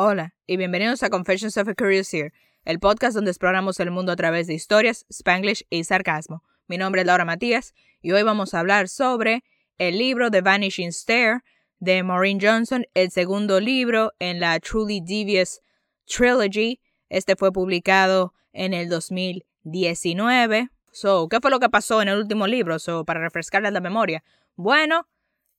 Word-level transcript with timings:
Hola 0.00 0.32
y 0.46 0.56
bienvenidos 0.56 1.02
a 1.02 1.10
Confessions 1.10 1.56
of 1.56 1.66
a 1.66 1.74
Curious 1.74 2.12
el 2.12 2.78
podcast 2.78 3.16
donde 3.16 3.32
exploramos 3.32 3.80
el 3.80 3.90
mundo 3.90 4.12
a 4.12 4.16
través 4.16 4.46
de 4.46 4.54
historias, 4.54 5.04
spanglish 5.10 5.66
y 5.70 5.82
sarcasmo. 5.82 6.44
Mi 6.68 6.78
nombre 6.78 7.00
es 7.00 7.06
Laura 7.08 7.24
Matías 7.24 7.74
y 8.00 8.12
hoy 8.12 8.22
vamos 8.22 8.54
a 8.54 8.60
hablar 8.60 8.88
sobre 8.88 9.42
el 9.76 9.98
libro 9.98 10.30
The 10.30 10.40
Vanishing 10.40 10.92
Stair 10.92 11.42
de 11.80 12.04
Maureen 12.04 12.38
Johnson, 12.40 12.86
el 12.94 13.10
segundo 13.10 13.58
libro 13.58 14.12
en 14.20 14.38
la 14.38 14.60
Truly 14.60 15.00
Devious 15.00 15.62
Trilogy. 16.06 16.78
Este 17.08 17.34
fue 17.34 17.50
publicado 17.50 18.34
en 18.52 18.74
el 18.74 18.88
2019. 18.88 20.68
So, 20.92 21.28
¿qué 21.28 21.40
fue 21.40 21.50
lo 21.50 21.58
que 21.58 21.70
pasó 21.70 22.02
en 22.02 22.06
el 22.06 22.18
último 22.18 22.46
libro? 22.46 22.78
So, 22.78 23.04
para 23.04 23.18
refrescarles 23.18 23.72
la 23.72 23.80
memoria. 23.80 24.22
Bueno, 24.54 25.08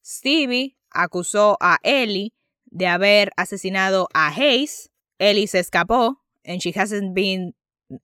Stevie 0.02 0.78
acusó 0.92 1.58
a 1.60 1.80
Ellie 1.84 2.32
de 2.72 2.88
haber 2.88 3.32
asesinado 3.38 4.08
a 4.14 4.30
Hayes. 4.30 4.90
Ellie 5.20 5.48
se 5.48 5.60
escapó 5.60 6.16
and 6.46 6.62
she 6.62 6.72
hasn't 6.72 7.14
been 7.14 7.54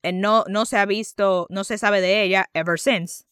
no, 0.04 0.44
no 0.48 0.64
se 0.64 0.76
ha 0.76 0.84
visto, 0.84 1.46
no 1.48 1.62
se 1.62 1.78
sabe 1.78 2.00
de 2.00 2.22
ella 2.22 2.46
ever 2.54 2.76
since. 2.76 3.24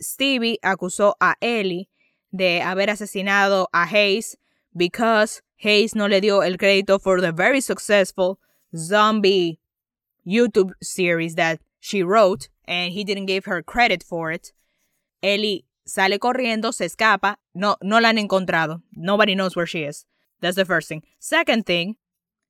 Stevie 0.00 0.58
acusó 0.62 1.14
a 1.20 1.36
Ellie 1.40 1.88
de 2.30 2.60
haber 2.60 2.90
asesinado 2.90 3.68
a 3.72 3.86
Hayes 3.86 4.36
because 4.76 5.42
Hayes 5.56 5.94
no 5.94 6.06
le 6.06 6.20
dio 6.20 6.42
el 6.42 6.58
crédito 6.58 7.00
for 7.00 7.20
the 7.20 7.32
very 7.32 7.60
successful 7.60 8.38
zombie 8.76 9.60
YouTube 10.26 10.72
series 10.82 11.36
that 11.36 11.60
she 11.80 12.02
wrote 12.02 12.48
and 12.66 12.92
he 12.92 13.04
didn't 13.04 13.26
give 13.26 13.46
her 13.46 13.62
credit 13.62 14.02
for 14.02 14.30
it. 14.30 14.52
Ellie 15.22 15.64
sale 15.86 16.18
corriendo, 16.18 16.72
se 16.72 16.86
escapa, 16.86 17.36
no, 17.54 17.76
no 17.82 17.98
la 17.98 18.08
han 18.08 18.18
encontrado. 18.18 18.82
Nobody 18.92 19.34
knows 19.34 19.56
where 19.56 19.66
she 19.66 19.84
is. 19.84 20.04
That's 20.44 20.56
the 20.56 20.66
first 20.66 20.88
thing. 20.88 21.02
Second 21.18 21.64
thing, 21.64 21.96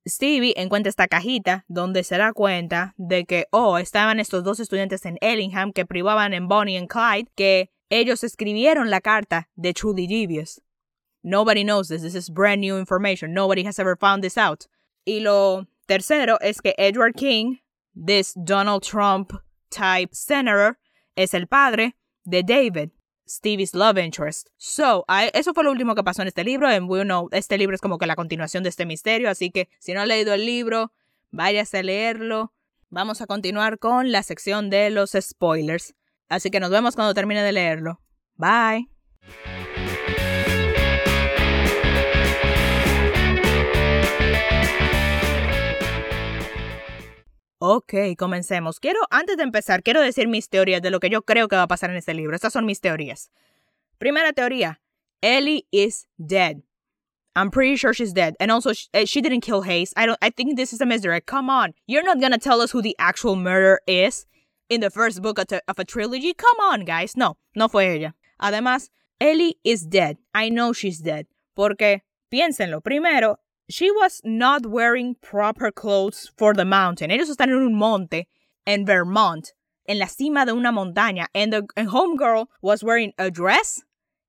Stevie 0.05 0.53
encuentra 0.57 0.89
esta 0.89 1.07
cajita 1.07 1.63
donde 1.69 2.03
se 2.03 2.17
da 2.17 2.33
cuenta 2.33 2.93
de 2.97 3.23
que, 3.23 3.45
oh, 3.51 3.77
estaban 3.77 4.19
estos 4.19 4.43
dos 4.43 4.59
estudiantes 4.59 5.05
en 5.05 5.17
Ellingham 5.21 5.71
que 5.71 5.85
privaban 5.85 6.33
en 6.33 6.49
Bonnie 6.49 6.77
y 6.77 6.87
Clyde, 6.87 7.29
que 7.37 7.69
ellos 7.89 8.25
escribieron 8.25 8.89
la 8.89 8.99
carta 8.99 9.47
de 9.55 9.73
Truly 9.73 10.07
Devious. 10.07 10.59
Nobody 11.23 11.63
knows 11.63 11.87
this. 11.87 12.01
This 12.01 12.15
is 12.15 12.29
brand 12.29 12.59
new 12.59 12.77
information. 12.77 13.33
Nobody 13.33 13.63
has 13.63 13.79
ever 13.79 13.95
found 13.95 14.21
this 14.21 14.37
out. 14.37 14.67
Y 15.07 15.21
lo 15.21 15.65
tercero 15.87 16.37
es 16.41 16.59
que 16.59 16.75
Edward 16.77 17.15
King, 17.15 17.59
this 17.95 18.33
Donald 18.33 18.83
Trump 18.83 19.31
type 19.69 20.13
senator, 20.13 20.77
es 21.15 21.33
el 21.33 21.47
padre 21.47 21.95
de 22.25 22.43
David. 22.43 22.91
Stevie's 23.27 23.73
love 23.73 23.97
interest. 23.97 24.49
So, 24.57 25.05
eso 25.33 25.53
fue 25.53 25.63
lo 25.63 25.71
último 25.71 25.95
que 25.95 26.03
pasó 26.03 26.21
en 26.21 26.27
este 26.27 26.43
libro. 26.43 26.67
We 26.67 27.03
know, 27.03 27.27
este 27.31 27.57
libro 27.57 27.75
es 27.75 27.81
como 27.81 27.97
que 27.97 28.05
la 28.05 28.15
continuación 28.15 28.63
de 28.63 28.69
este 28.69 28.85
misterio. 28.85 29.29
Así 29.29 29.51
que 29.51 29.69
si 29.79 29.93
no 29.93 30.01
ha 30.01 30.05
leído 30.05 30.33
el 30.33 30.45
libro, 30.45 30.91
váyase 31.31 31.79
a 31.79 31.83
leerlo. 31.83 32.53
Vamos 32.89 33.21
a 33.21 33.27
continuar 33.27 33.79
con 33.79 34.11
la 34.11 34.23
sección 34.23 34.69
de 34.69 34.89
los 34.89 35.17
spoilers. 35.19 35.95
Así 36.29 36.49
que 36.51 36.59
nos 36.59 36.69
vemos 36.69 36.95
cuando 36.95 37.13
termine 37.13 37.41
de 37.41 37.51
leerlo. 37.51 37.99
Bye. 38.35 38.89
Ok, 47.67 47.95
comencemos. 48.15 48.79
Quiero, 48.79 48.99
antes 49.09 49.37
de 49.37 49.43
empezar, 49.43 49.81
quiero 49.81 49.99
decir 49.99 50.27
mis 50.27 50.49
teorías 50.49 50.83
de 50.83 50.91
lo 50.91 50.99
que 50.99 51.09
yo 51.09 51.23
creo 51.23 51.47
que 51.47 51.55
va 51.55 51.63
a 51.63 51.67
pasar 51.67 51.89
en 51.89 51.95
este 51.95 52.13
libro. 52.13 52.35
Estas 52.35 52.53
son 52.53 52.63
mis 52.63 52.79
teorías. 52.79 53.31
Primera 53.97 54.33
teoría. 54.33 54.81
Ellie 55.21 55.65
is 55.71 56.07
dead. 56.19 56.61
I'm 57.35 57.49
pretty 57.49 57.75
sure 57.75 57.91
she's 57.91 58.13
dead. 58.13 58.35
And 58.39 58.51
also, 58.51 58.73
she, 58.73 58.87
eh, 58.93 59.05
she, 59.05 59.19
didn't 59.19 59.41
kill 59.41 59.63
Hayes. 59.63 59.93
I 59.97 60.05
don't. 60.05 60.19
I 60.21 60.29
think 60.29 60.57
this 60.57 60.73
is 60.73 60.79
a 60.79 60.85
misdirect. 60.85 61.25
Come 61.25 61.49
on, 61.49 61.73
you're 61.87 62.03
not 62.03 62.21
gonna 62.21 62.37
tell 62.37 62.61
us 62.61 62.69
who 62.69 62.83
the 62.83 62.95
actual 62.99 63.35
murderer 63.35 63.81
is 63.87 64.27
in 64.69 64.81
the 64.81 64.91
first 64.91 65.23
book 65.23 65.39
of, 65.39 65.47
of 65.67 65.79
a 65.79 65.83
trilogy. 65.83 66.35
Come 66.35 66.59
on, 66.61 66.85
guys. 66.85 67.17
No, 67.17 67.35
no 67.55 67.67
fue 67.67 67.95
ella. 67.95 68.13
Además, 68.39 68.89
Ellie 69.19 69.57
is 69.63 69.87
dead. 69.87 70.17
I 70.35 70.49
know 70.49 70.71
she's 70.71 70.99
dead. 70.99 71.25
Porque 71.55 72.03
piénsenlo. 72.31 72.83
Primero, 72.83 73.39
she 73.69 73.91
was 73.91 74.21
not 74.23 74.65
wearing 74.65 75.15
proper 75.21 75.71
clothes 75.71 76.31
for 76.37 76.53
the 76.53 76.65
mountain. 76.65 77.11
Ellos 77.11 77.29
están 77.29 77.49
en 77.49 77.55
un 77.55 77.75
monte 77.75 78.27
en 78.65 78.85
Vermont, 78.85 79.53
en 79.87 79.99
la 79.99 80.07
cima 80.07 80.45
de 80.45 80.53
una 80.53 80.71
montaña, 80.71 81.27
and 81.33 81.53
the 81.53 81.67
and 81.75 81.89
homegirl 81.89 82.47
was 82.61 82.83
wearing 82.83 83.13
a 83.17 83.29
dress 83.31 83.83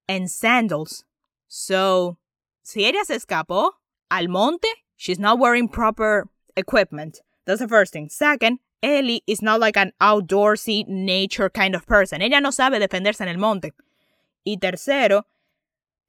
and 0.09 0.31
sandals. 0.31 1.05
So, 1.49 2.19
si 2.63 2.85
ella 2.85 3.05
se 3.05 3.17
escapó 3.17 3.73
al 4.11 4.29
monte, 4.29 4.69
she's 4.97 5.19
not 5.19 5.39
wearing 5.39 5.69
proper 5.69 6.29
equipment. 6.57 7.21
That's 7.45 7.61
the 7.61 7.69
first 7.69 7.93
thing. 7.93 8.09
Second, 8.09 8.59
Ellie 8.83 9.23
is 9.27 9.41
not 9.41 9.61
like 9.61 9.77
an 9.77 9.93
outdoorsy 10.01 10.87
nature 10.87 11.49
kind 11.49 11.75
of 11.75 11.87
person. 11.87 12.21
Ella 12.21 12.41
no 12.41 12.51
sabe 12.51 12.79
defenderse 12.79 13.21
en 13.21 13.29
el 13.29 13.39
monte. 13.39 13.73
Y 14.45 14.57
tercero, 14.61 15.25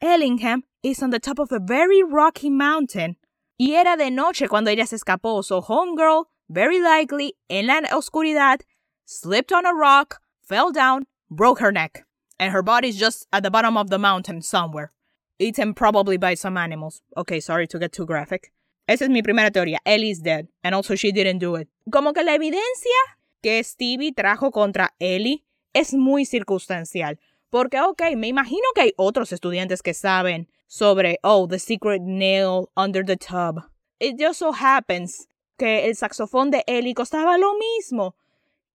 Ellingham 0.02 0.64
is 0.84 1.02
on 1.02 1.10
the 1.10 1.20
top 1.20 1.40
of 1.40 1.52
a 1.52 1.60
very 1.60 2.04
rocky 2.04 2.50
mountain. 2.50 3.18
Y 3.60 3.74
era 3.74 3.98
de 3.98 4.12
noche 4.12 4.48
cuando 4.48 4.70
ella 4.70 4.86
se 4.86 4.98
escapó, 4.98 5.44
so 5.44 5.62
Homegirl, 5.62 6.26
very 6.50 6.80
likely, 6.80 7.34
en 7.50 7.68
la 7.68 7.82
oscuridad, 7.92 8.62
slipped 9.06 9.52
on 9.52 9.66
a 9.66 9.74
rock, 9.74 10.20
fell 10.44 10.72
down, 10.72 11.08
broke 11.30 11.60
her 11.60 11.72
neck. 11.72 12.06
And 12.40 12.54
her 12.54 12.62
body's 12.62 12.98
just 12.98 13.28
at 13.34 13.42
the 13.42 13.50
bottom 13.50 13.76
of 13.78 13.90
the 13.90 13.98
mountain 13.98 14.44
somewhere. 14.44 14.92
Eaten 15.40 15.74
probably 15.74 16.18
by 16.18 16.36
some 16.36 16.58
animals. 16.58 17.02
Okay, 17.16 17.40
sorry 17.40 17.66
to 17.68 17.80
get 17.80 17.92
too 17.92 18.06
graphic. 18.06 18.52
Esa 18.88 19.06
es 19.06 19.10
mi 19.10 19.24
primera 19.24 19.50
teoría. 19.50 19.78
Ellie's 19.86 20.20
dead. 20.20 20.48
And 20.64 20.76
also 20.76 20.96
she 20.96 21.12
didn't 21.12 21.40
do 21.40 21.56
it. 21.56 21.68
Como 21.92 22.14
que 22.14 22.24
la 22.24 22.34
evidencia 22.34 23.18
que 23.42 23.64
Stevie 23.64 24.14
trajo 24.14 24.52
contra 24.52 24.94
Ellie 25.00 25.44
es 25.74 25.94
muy 25.94 26.26
circunstancial. 26.26 27.18
Porque, 27.58 27.80
ok, 27.82 28.16
me 28.16 28.28
imagino 28.28 28.66
que 28.76 28.82
hay 28.82 28.94
otros 28.98 29.32
estudiantes 29.32 29.82
que 29.82 29.96
saben 29.96 30.48
sobre, 30.68 31.18
oh, 31.24 31.48
the 31.48 31.58
secret 31.58 32.04
nail 32.04 32.70
under 32.78 33.04
the 33.04 33.16
tub. 33.16 33.64
It 34.00 34.16
just 34.20 34.38
so 34.38 34.52
happens 34.52 35.28
que 35.58 35.88
el 35.88 35.96
saxofón 35.96 36.52
de 36.52 36.64
Ellie 36.68 36.94
costaba 36.94 37.36
lo 37.40 37.56
mismo 37.58 38.14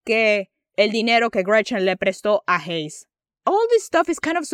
que 0.03 0.49
el 0.75 0.91
dinero 0.91 1.29
que 1.29 1.43
Gretchen 1.43 1.85
le 1.85 1.95
prestó 1.95 2.41
a 2.45 2.57
Hayes. 2.57 3.07
All 3.45 3.65
this 3.69 3.85
stuff 3.85 4.09
is 4.09 4.19
kind 4.19 4.37
of 4.37 4.45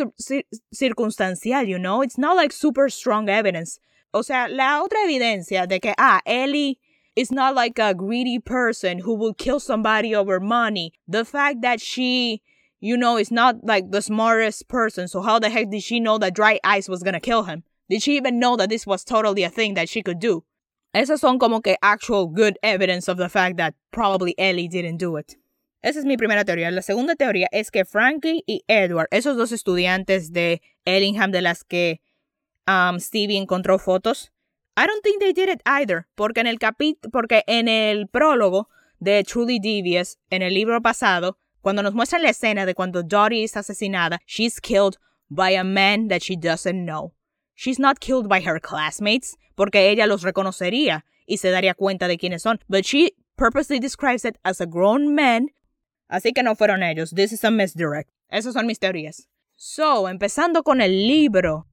circunstancial, 0.72 1.64
you 1.64 1.80
know? 1.80 2.00
It's 2.00 2.16
not 2.16 2.36
like 2.36 2.52
super 2.52 2.88
strong 2.88 3.28
evidence. 3.28 3.80
O 4.14 4.22
sea, 4.22 4.46
la 4.48 4.80
otra 4.80 5.02
evidencia 5.02 5.66
de 5.66 5.80
que, 5.80 5.92
ah, 5.98 6.20
Ellie 6.24 6.78
is 7.16 7.32
not 7.32 7.56
like 7.56 7.80
a 7.80 7.94
greedy 7.94 8.38
person 8.38 9.00
who 9.00 9.12
will 9.12 9.34
kill 9.34 9.58
somebody 9.58 10.14
over 10.14 10.38
money. 10.38 10.92
The 11.08 11.24
fact 11.24 11.62
that 11.62 11.80
she 11.80 12.42
you 12.80 12.96
know, 12.96 13.16
is 13.16 13.30
not 13.30 13.56
like 13.62 13.90
the 13.90 14.02
smartest 14.02 14.68
person. 14.68 15.08
So 15.08 15.22
how 15.22 15.38
the 15.38 15.50
heck 15.50 15.70
did 15.70 15.82
she 15.82 16.00
know 16.00 16.18
that 16.18 16.34
dry 16.34 16.58
ice 16.64 16.88
was 16.88 17.02
gonna 17.02 17.20
kill 17.20 17.44
him? 17.44 17.64
Did 17.88 18.02
she 18.02 18.16
even 18.16 18.38
know 18.38 18.56
that 18.56 18.68
this 18.68 18.86
was 18.86 19.04
totally 19.04 19.42
a 19.42 19.50
thing 19.50 19.74
that 19.74 19.88
she 19.88 20.02
could 20.02 20.18
do? 20.18 20.44
Esas 20.94 21.20
son 21.20 21.38
como 21.38 21.60
que 21.60 21.76
actual 21.82 22.26
good 22.26 22.58
evidence 22.62 23.08
of 23.08 23.16
the 23.16 23.28
fact 23.28 23.56
that 23.58 23.74
probably 23.92 24.34
Ellie 24.38 24.68
didn't 24.68 24.96
do 24.96 25.16
it. 25.16 25.36
Esa 25.82 26.00
es 26.00 26.04
mi 26.04 26.16
primera 26.16 26.44
teoría. 26.44 26.70
La 26.70 26.82
segunda 26.82 27.14
teoría 27.14 27.46
es 27.52 27.70
que 27.70 27.84
Frankie 27.84 28.42
y 28.46 28.62
Edward, 28.68 29.08
esos 29.10 29.36
dos 29.36 29.52
estudiantes 29.52 30.32
de 30.32 30.60
Ellingham 30.84 31.30
de 31.30 31.40
las 31.40 31.64
que 31.64 32.00
um, 32.66 32.98
Stevie 32.98 33.38
encontró 33.38 33.78
fotos, 33.78 34.30
I 34.76 34.86
don't 34.86 35.02
think 35.02 35.20
they 35.20 35.32
did 35.32 35.48
it 35.48 35.62
either, 35.64 36.06
porque 36.16 36.40
en 36.40 36.46
el 36.46 36.58
capítulo, 36.58 37.10
porque 37.10 37.44
en 37.46 37.68
el 37.68 38.08
prólogo 38.08 38.68
de 38.98 39.24
Truly 39.24 39.58
Devious, 39.58 40.18
en 40.30 40.42
el 40.42 40.54
libro 40.54 40.82
pasado, 40.82 41.38
Cuando 41.60 41.82
nos 41.82 41.94
muestran 41.94 42.22
la 42.22 42.30
escena 42.30 42.64
de 42.66 42.74
cuando 42.74 43.02
Dottie 43.02 43.44
es 43.44 43.56
asesinada, 43.56 44.20
she's 44.26 44.60
killed 44.60 44.96
by 45.28 45.54
a 45.54 45.64
man 45.64 46.08
that 46.08 46.22
she 46.22 46.36
doesn't 46.36 46.84
know. 46.84 47.14
She's 47.54 47.78
not 47.78 48.00
killed 48.00 48.28
by 48.28 48.40
her 48.40 48.58
classmates, 48.58 49.36
porque 49.54 49.90
ella 49.90 50.06
los 50.06 50.22
reconocería 50.22 51.04
y 51.26 51.36
se 51.36 51.50
daría 51.50 51.74
cuenta 51.74 52.08
de 52.08 52.16
quiénes 52.16 52.42
son. 52.42 52.60
But 52.68 52.84
she 52.84 53.14
purposely 53.36 53.78
describes 53.78 54.24
it 54.24 54.38
as 54.42 54.60
a 54.60 54.66
grown 54.66 55.14
man. 55.14 55.50
Así 56.08 56.32
que 56.32 56.42
no 56.42 56.54
fueron 56.54 56.82
ellos. 56.82 57.10
This 57.10 57.32
is 57.32 57.44
a 57.44 57.50
misdirect. 57.50 58.10
Esas 58.30 58.54
son 58.54 58.66
mis 58.66 58.78
teorías. 58.78 59.28
So, 59.56 60.08
empezando 60.08 60.62
con 60.62 60.80
el 60.80 61.06
libro. 61.06 61.66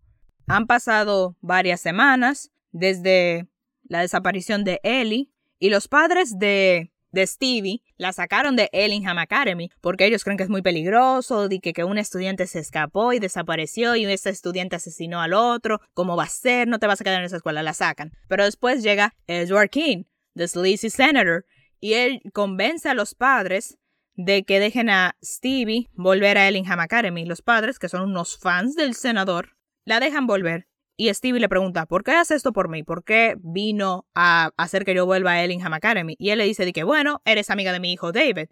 Han 0.48 0.68
pasado 0.68 1.38
varias 1.42 1.82
semanas 1.82 2.52
desde 2.72 3.48
la 3.88 4.02
desaparición 4.02 4.64
de 4.64 4.80
Ellie 4.84 5.30
y 5.60 5.70
los 5.70 5.88
padres 5.88 6.38
de 6.38 6.92
de 7.18 7.28
Stevie 7.28 7.82
la 7.98 8.14
sacaron 8.14 8.56
de 8.56 8.70
Ellingham 8.72 9.18
Academy 9.18 9.70
porque 9.82 10.06
ellos 10.06 10.24
creen 10.24 10.38
que 10.38 10.44
es 10.44 10.50
muy 10.50 10.62
peligroso, 10.62 11.50
de 11.50 11.60
que, 11.60 11.74
que 11.74 11.84
un 11.84 11.98
estudiante 11.98 12.48
se 12.48 12.60
escapó 12.60 13.12
y 13.14 13.20
desapareció 13.20 13.96
y 13.96 14.06
ese 14.06 14.30
estudiante 14.30 14.76
asesinó 14.76 15.20
al 15.22 15.34
otro, 15.34 15.82
¿cómo 15.94 16.16
va 16.16 16.24
a 16.24 16.30
ser? 16.30 16.68
No 16.68 16.80
te 16.80 16.88
vas 16.88 17.02
a 17.02 17.04
quedar 17.04 17.20
en 17.20 17.26
esa 17.26 17.38
escuela, 17.38 17.64
la 17.64 17.74
sacan. 17.74 18.12
Pero 18.28 18.46
después 18.46 18.84
llega 18.84 19.16
Edward 19.26 19.70
King, 19.70 20.04
the 20.36 20.48
sleazy 20.48 20.90
senator, 20.90 21.46
y 21.80 21.94
él 21.94 22.22
convence 22.34 22.88
a 22.88 22.94
los 22.94 23.16
padres 23.16 23.78
de 24.16 24.44
que 24.44 24.60
dejen 24.60 24.90
a 24.90 25.16
Stevie 25.24 25.90
volver 25.94 26.38
a 26.38 26.48
Ellingham 26.48 26.80
Academy. 26.80 27.26
Los 27.26 27.42
padres, 27.42 27.80
que 27.80 27.90
son 27.90 28.04
unos 28.04 28.38
fans 28.38 28.76
del 28.76 28.96
senador, 28.96 29.58
la 29.86 30.00
dejan 30.00 30.28
volver. 30.28 30.68
Y 31.00 31.14
Stevie 31.14 31.40
le 31.40 31.48
pregunta, 31.48 31.86
¿por 31.86 32.04
qué 32.04 32.12
hace 32.12 32.34
esto 32.34 32.52
por 32.52 32.70
mí? 32.70 32.82
¿Por 32.82 33.04
qué 33.04 33.36
vino 33.40 34.08
a 34.16 34.50
hacer 34.58 34.84
que 34.84 34.96
yo 34.96 35.06
vuelva 35.06 35.34
a 35.34 35.44
Ellingham 35.44 35.74
Academy? 35.74 36.16
Y 36.18 36.32
él 36.32 36.40
le 36.40 36.46
dice 36.46 36.66
de 36.66 36.74
que, 36.74 36.84
bueno, 36.84 37.22
eres 37.24 37.52
amiga 37.52 37.72
de 37.72 37.80
mi 37.80 37.94
hijo 37.94 38.12
David. 38.12 38.50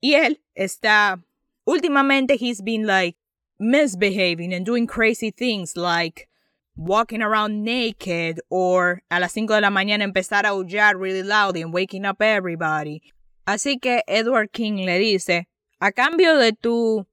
Y 0.00 0.14
él 0.14 0.40
está, 0.54 1.20
últimamente, 1.64 2.36
he's 2.40 2.62
been 2.62 2.86
like 2.86 3.18
misbehaving 3.58 4.54
and 4.54 4.64
doing 4.64 4.86
crazy 4.86 5.32
things 5.32 5.76
like 5.76 6.28
walking 6.76 7.22
around 7.22 7.64
naked 7.64 8.40
or 8.48 9.02
a 9.10 9.18
las 9.18 9.32
5 9.32 9.54
de 9.54 9.60
la 9.60 9.70
mañana 9.70 10.04
empezar 10.04 10.46
a 10.46 10.50
aullar 10.50 10.96
really 10.96 11.24
loud 11.24 11.56
and 11.56 11.74
waking 11.74 12.06
up 12.06 12.22
everybody. 12.22 13.02
Así 13.46 13.80
que 13.80 14.02
Edward 14.06 14.50
King 14.52 14.86
le 14.86 14.98
dice, 14.98 15.48
a 15.80 15.90
cambio 15.90 16.36
de 16.36 16.52
tu 16.52 17.06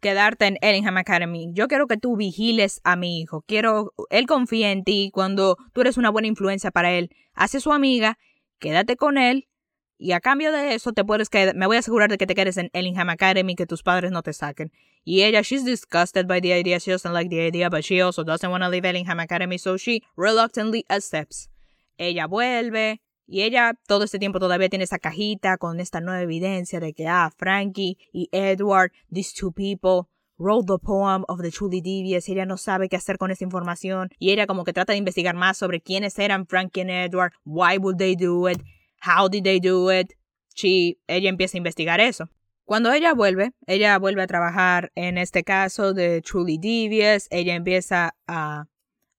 quedarte 0.00 0.46
en 0.46 0.58
Ellingham 0.60 0.96
Academy. 0.96 1.50
Yo 1.52 1.68
quiero 1.68 1.86
que 1.86 1.96
tú 1.96 2.16
vigiles 2.16 2.80
a 2.84 2.96
mi 2.96 3.20
hijo. 3.20 3.42
Quiero, 3.46 3.92
él 4.10 4.26
confía 4.26 4.72
en 4.72 4.84
ti 4.84 5.10
cuando 5.12 5.56
tú 5.72 5.80
eres 5.80 5.96
una 5.96 6.10
buena 6.10 6.28
influencia 6.28 6.70
para 6.70 6.92
él. 6.92 7.10
Hace 7.34 7.60
su 7.60 7.72
amiga, 7.72 8.18
quédate 8.58 8.96
con 8.96 9.18
él 9.18 9.48
y 9.98 10.12
a 10.12 10.20
cambio 10.20 10.52
de 10.52 10.74
eso 10.74 10.92
te 10.92 11.04
puedes 11.04 11.28
quedar, 11.28 11.56
me 11.56 11.66
voy 11.66 11.76
a 11.76 11.80
asegurar 11.80 12.08
de 12.08 12.18
que 12.18 12.26
te 12.26 12.36
quedes 12.36 12.56
en 12.56 12.70
Ellingham 12.72 13.10
Academy, 13.10 13.56
que 13.56 13.66
tus 13.66 13.82
padres 13.82 14.12
no 14.12 14.22
te 14.22 14.32
saquen. 14.32 14.70
Y 15.04 15.22
ella, 15.22 15.42
she's 15.42 15.64
disgusted 15.64 16.26
by 16.26 16.40
the 16.40 16.52
idea, 16.52 16.78
she 16.78 16.92
doesn't 16.92 17.12
like 17.12 17.28
the 17.28 17.40
idea, 17.40 17.68
but 17.68 17.82
she 17.82 18.00
also 18.00 18.22
doesn't 18.22 18.48
want 18.48 18.62
to 18.62 18.68
leave 18.68 18.84
Ellingham 18.84 19.18
Academy, 19.18 19.58
so 19.58 19.76
she 19.76 20.04
reluctantly 20.16 20.84
accepts. 20.88 21.50
Ella 21.98 22.28
vuelve, 22.28 23.00
y 23.28 23.42
ella 23.42 23.74
todo 23.86 24.04
este 24.04 24.18
tiempo 24.18 24.40
todavía 24.40 24.70
tiene 24.70 24.84
esa 24.84 24.98
cajita 24.98 25.58
con 25.58 25.80
esta 25.80 26.00
nueva 26.00 26.22
evidencia 26.22 26.80
de 26.80 26.94
que, 26.94 27.06
ah, 27.06 27.30
Frankie 27.36 27.98
y 28.10 28.30
Edward, 28.32 28.90
these 29.12 29.34
two 29.38 29.52
people, 29.52 30.08
wrote 30.38 30.66
the 30.66 30.78
poem 30.78 31.24
of 31.28 31.42
the 31.42 31.50
truly 31.50 31.82
devious. 31.82 32.28
Ella 32.28 32.46
no 32.46 32.56
sabe 32.56 32.88
qué 32.88 32.96
hacer 32.96 33.18
con 33.18 33.30
esa 33.30 33.44
información. 33.44 34.08
Y 34.18 34.30
ella 34.30 34.46
como 34.46 34.64
que 34.64 34.72
trata 34.72 34.92
de 34.92 34.98
investigar 34.98 35.34
más 35.34 35.58
sobre 35.58 35.82
quiénes 35.82 36.18
eran 36.18 36.46
Frankie 36.46 36.84
y 36.84 36.90
Edward, 36.90 37.32
why 37.44 37.76
would 37.76 37.98
they 37.98 38.16
do 38.16 38.48
it, 38.48 38.62
how 39.02 39.28
did 39.28 39.44
they 39.44 39.60
do 39.60 39.92
it. 39.92 40.14
She, 40.54 40.98
ella 41.06 41.28
empieza 41.28 41.56
a 41.56 41.58
investigar 41.58 42.00
eso. 42.00 42.30
Cuando 42.64 42.92
ella 42.92 43.12
vuelve, 43.12 43.52
ella 43.66 43.98
vuelve 43.98 44.22
a 44.22 44.26
trabajar 44.26 44.90
en 44.94 45.18
este 45.18 45.44
caso 45.44 45.92
de 45.92 46.22
Truly 46.22 46.58
Devious. 46.58 47.26
Ella 47.30 47.54
empieza 47.54 48.16
a, 48.26 48.66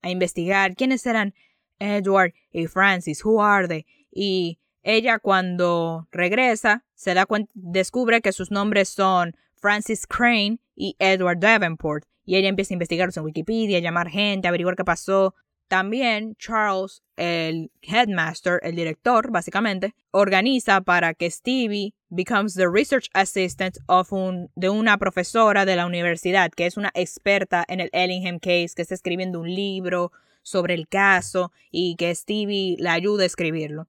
a 0.02 0.10
investigar 0.10 0.76
quiénes 0.76 1.06
eran 1.06 1.34
Edward 1.80 2.34
y 2.52 2.68
Francis, 2.68 3.24
who 3.24 3.42
are 3.42 3.68
they? 3.68 3.86
y 4.12 4.60
ella 4.84 5.20
cuando 5.20 6.08
regresa 6.12 6.84
se 6.96 7.14
da 7.14 7.26
cuenta, 7.26 7.52
descubre 7.56 8.22
que 8.22 8.32
sus 8.32 8.52
nombres 8.52 8.90
son 8.90 9.36
Francis 9.56 10.08
Crane 10.08 10.60
y 10.76 10.96
Edward 11.00 11.40
Davenport. 11.40 12.06
Y 12.26 12.36
ella 12.36 12.50
empieza 12.50 12.74
a 12.74 12.76
investigar 12.76 13.10
en 13.16 13.24
Wikipedia, 13.24 13.78
a 13.78 13.82
llamar 13.82 14.10
gente, 14.10 14.48
a 14.48 14.50
averiguar 14.50 14.76
qué 14.76 14.84
pasó. 14.84 15.34
También 15.68 16.36
Charles, 16.36 17.04
el 17.16 17.72
headmaster, 17.82 18.60
el 18.64 18.76
director, 18.76 19.32
básicamente, 19.32 19.94
organiza 20.12 20.82
para 20.82 21.14
que 21.14 21.30
Stevie 21.30 21.94
becomes 22.10 22.56
the 22.56 22.68
research 22.68 23.10
assistant 23.14 23.78
of 23.88 24.12
un, 24.12 24.50
de 24.56 24.70
una 24.70 24.98
profesora 24.98 25.66
de 25.66 25.76
la 25.76 25.86
universidad, 25.86 26.52
que 26.52 26.66
es 26.66 26.78
una 26.78 26.92
experta 26.94 27.66
en 27.68 27.82
el 27.82 27.90
Ellingham 27.94 28.40
case, 28.40 28.74
que 28.76 28.82
está 28.82 28.96
escribiendo 28.96 29.40
un 29.40 29.54
libro 29.54 30.12
sobre 30.50 30.74
el 30.74 30.88
caso 30.88 31.52
y 31.72 31.96
que 31.96 32.14
Stevie 32.14 32.76
la 32.80 32.94
ayude 32.94 33.24
a 33.24 33.28
escribirlo. 33.28 33.88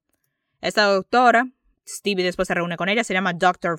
Esta 0.61 0.85
doctora, 0.85 1.49
Stevie 1.89 2.25
después 2.25 2.49
se 2.49 2.55
reúne 2.55 2.77
con 2.77 2.89
ella, 2.89 3.03
se 3.03 3.15
llama 3.15 3.33
Dr. 3.33 3.79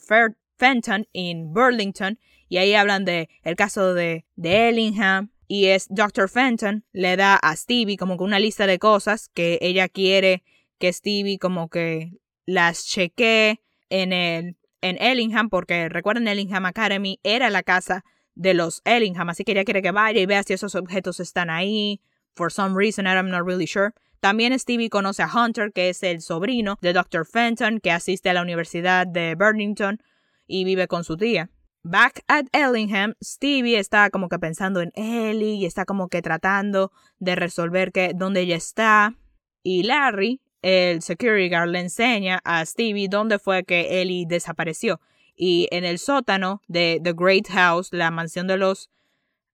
Fenton 0.58 1.08
en 1.14 1.54
Burlington 1.54 2.20
y 2.50 2.58
ahí 2.58 2.74
hablan 2.74 3.06
de 3.06 3.30
el 3.44 3.56
caso 3.56 3.94
de, 3.94 4.26
de 4.36 4.70
Ellingham 4.70 5.32
y 5.48 5.68
es 5.68 5.88
Dr. 5.90 6.30
Fenton 6.30 6.86
le 6.92 7.16
da 7.18 7.36
a 7.36 7.56
Stevie 7.56 7.98
como 7.98 8.18
que 8.18 8.24
una 8.24 8.40
lista 8.40 8.68
de 8.68 8.80
cosas 8.80 9.30
que 9.34 9.60
ella 9.62 9.88
quiere 9.88 10.44
que 10.80 10.92
Stevie 10.92 11.38
como 11.38 11.70
que 11.70 12.14
las 12.46 12.86
chequee 12.86 13.62
en 13.90 14.14
el 14.14 14.58
en 14.82 15.02
Ellingham 15.02 15.50
porque 15.50 15.90
recuerden 15.90 16.28
Ellingham 16.28 16.66
Academy 16.66 17.20
era 17.24 17.50
la 17.50 17.64
casa 17.64 18.04
de 18.34 18.54
los 18.54 18.82
Ellingham 18.86 19.30
así 19.30 19.44
que 19.44 19.52
ella 19.52 19.64
quiere 19.64 19.82
que 19.82 19.92
vaya 19.92 20.20
y 20.20 20.26
vea 20.26 20.44
si 20.44 20.54
esos 20.54 20.76
objetos 20.76 21.20
están 21.20 21.50
ahí 21.50 22.02
for 22.36 22.50
some 22.50 22.76
reason 22.76 23.06
I'm 23.08 23.30
not 23.30 23.46
really 23.46 23.66
sure 23.66 23.94
también 24.22 24.58
Stevie 24.60 24.90
conoce 24.90 25.24
a 25.24 25.28
Hunter, 25.28 25.74
que 25.74 25.90
es 25.90 26.04
el 26.04 26.22
sobrino 26.22 26.78
de 26.80 26.94
Dr. 26.94 27.26
Fenton, 27.26 27.80
que 27.80 27.92
asiste 27.92 28.30
a 28.30 28.34
la 28.34 28.44
Universidad 28.44 29.08
de 29.08 29.34
Burlington 29.34 30.00
y 30.46 30.64
vive 30.64 30.88
con 30.88 31.04
su 31.04 31.18
tía. 31.18 31.50
Back 31.84 32.24
at 32.28 32.46
Ellingham, 32.52 33.16
Stevie 33.24 33.80
está 33.80 34.12
como 34.12 34.30
que 34.30 34.38
pensando 34.38 34.82
en 34.82 34.92
Ellie 34.94 35.56
y 35.56 35.66
está 35.66 35.86
como 35.86 36.08
que 36.08 36.22
tratando 36.22 36.92
de 37.18 37.36
resolver 37.36 37.92
que, 37.92 38.12
dónde 38.14 38.42
ella 38.42 38.58
está. 38.58 39.16
Y 39.64 39.82
Larry, 39.82 40.40
el 40.62 41.02
security 41.02 41.50
guard, 41.50 41.70
le 41.70 41.80
enseña 41.80 42.42
a 42.44 42.64
Stevie 42.64 43.08
dónde 43.10 43.40
fue 43.40 43.64
que 43.64 44.02
Ellie 44.02 44.28
desapareció. 44.28 45.02
Y 45.36 45.68
en 45.72 45.84
el 45.84 45.98
sótano 45.98 46.62
de 46.68 47.02
The 47.04 47.14
Great 47.14 47.48
House, 47.50 47.90
la 47.92 48.12
mansión 48.12 48.46
de 48.46 48.58
los 48.58 48.92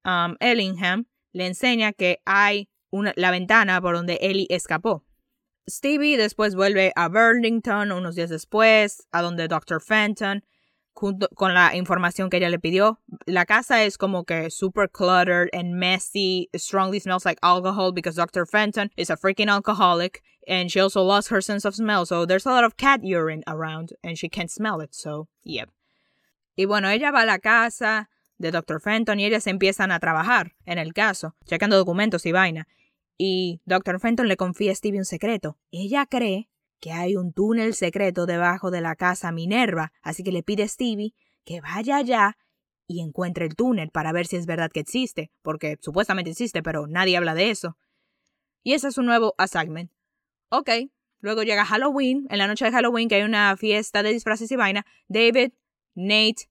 um, 0.04 0.36
Ellingham, 0.42 1.06
le 1.32 1.48
enseña 1.48 1.94
que 1.94 2.20
hay 2.26 2.70
la 2.92 3.32
ventana 3.32 3.82
por 3.82 3.96
donde 3.96 4.18
Ellie 4.22 4.48
escapó. 4.50 5.04
Stevie 5.70 6.18
después 6.18 6.56
vuelve 6.56 6.94
a 6.96 7.10
Burlington 7.10 7.92
unos 7.92 8.16
días 8.16 8.30
después, 8.30 9.06
a 9.12 9.22
donde 9.22 9.50
Dr. 9.50 9.82
Fenton, 9.82 10.44
junto 10.94 11.28
con 11.36 11.54
la 11.54 11.76
información 11.76 12.30
que 12.30 12.38
ella 12.38 12.50
le 12.50 12.58
pidió. 12.58 13.02
La 13.26 13.46
casa 13.46 13.84
es 13.84 13.98
como 13.98 14.24
que 14.24 14.50
super 14.50 14.88
cluttered 14.90 15.50
and 15.54 15.76
messy. 15.76 16.50
Strongly 16.56 17.00
smells 17.00 17.26
like 17.26 17.40
alcohol 17.44 17.92
because 17.92 18.16
Dr. 18.16 18.46
Fenton 18.46 18.90
is 18.96 19.10
a 19.10 19.18
freaking 19.18 19.50
alcoholic 19.50 20.24
and 20.48 20.72
she 20.72 20.80
also 20.80 21.02
lost 21.04 21.30
her 21.30 21.42
sense 21.42 21.66
of 21.66 21.76
smell. 21.76 22.06
So 22.06 22.26
there's 22.26 22.46
a 22.46 22.52
lot 22.52 22.64
of 22.64 22.78
cat 22.78 23.04
urine 23.04 23.44
around 23.46 23.92
and 24.04 24.18
she 24.18 24.30
can't 24.30 24.50
smell 24.50 24.80
it. 24.80 24.96
So, 24.96 25.28
yep. 25.44 25.70
Y 26.58 26.66
bueno, 26.66 26.88
ella 26.90 27.12
va 27.12 27.24
a 27.24 27.26
la 27.26 27.38
casa 27.38 28.08
de 28.38 28.52
Dr. 28.52 28.82
Fenton 28.82 29.20
y 29.20 29.26
ellas 29.26 29.48
empiezan 29.48 29.92
a 29.92 30.00
trabajar 30.00 30.56
en 30.66 30.78
el 30.78 30.94
caso, 30.94 31.36
checando 31.46 31.78
documentos 31.78 32.26
y 32.26 32.32
vaina. 32.32 32.68
Y 33.18 33.62
Dr. 33.66 34.00
Fenton 34.00 34.28
le 34.28 34.38
confía 34.38 34.72
a 34.72 34.76
Stevie 34.76 35.00
un 35.00 35.06
secreto. 35.06 35.58
Ella 35.72 36.06
cree 36.06 36.50
que 36.80 36.92
hay 36.92 37.16
un 37.16 37.34
túnel 37.34 37.74
secreto 37.74 38.26
debajo 38.26 38.70
de 38.70 38.82
la 38.82 38.96
casa 38.96 39.32
Minerva, 39.32 39.92
así 40.02 40.24
que 40.24 40.32
le 40.32 40.44
pide 40.44 40.64
a 40.64 40.68
Stevie 40.68 41.16
que 41.44 41.62
vaya 41.62 41.98
allá 41.98 42.38
y 42.88 43.02
encuentre 43.02 43.46
el 43.46 43.56
túnel 43.56 43.90
para 43.90 44.12
ver 44.12 44.28
si 44.28 44.36
es 44.36 44.46
verdad 44.46 44.72
que 44.72 44.80
existe, 44.80 45.32
porque 45.42 45.78
supuestamente 45.82 46.32
existe, 46.32 46.62
pero 46.62 46.88
nadie 46.88 47.18
habla 47.18 47.34
de 47.34 47.50
eso. 47.50 47.78
Y 48.64 48.74
ese 48.74 48.90
es 48.90 48.96
su 48.96 49.02
nuevo 49.02 49.34
assignment. 49.38 49.92
Ok, 50.50 50.70
luego 51.20 51.44
llega 51.44 51.66
Halloween, 51.66 52.28
en 52.30 52.38
la 52.38 52.48
noche 52.48 52.66
de 52.66 52.72
Halloween 52.72 53.10
que 53.10 53.16
hay 53.16 53.24
una 53.24 53.56
fiesta 53.58 54.04
de 54.04 54.14
disfraces 54.14 54.52
y 54.52 54.56
vaina, 54.56 54.86
David, 55.08 55.54
Nate 55.96 56.50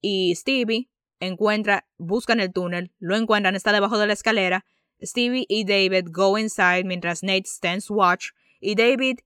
y 0.00 0.34
Stevie 0.36 0.90
encuentran, 1.20 1.82
buscan 1.98 2.40
el 2.40 2.52
túnel, 2.52 2.92
lo 2.98 3.16
encuentran, 3.16 3.54
está 3.54 3.72
debajo 3.72 3.98
de 3.98 4.06
la 4.06 4.12
escalera 4.12 4.64
Stevie 5.02 5.46
y 5.48 5.64
David 5.64 6.08
go 6.10 6.38
inside 6.38 6.84
mientras 6.84 7.22
Nate 7.22 7.46
stands 7.46 7.90
watch 7.90 8.30
y 8.60 8.74
David 8.74 9.20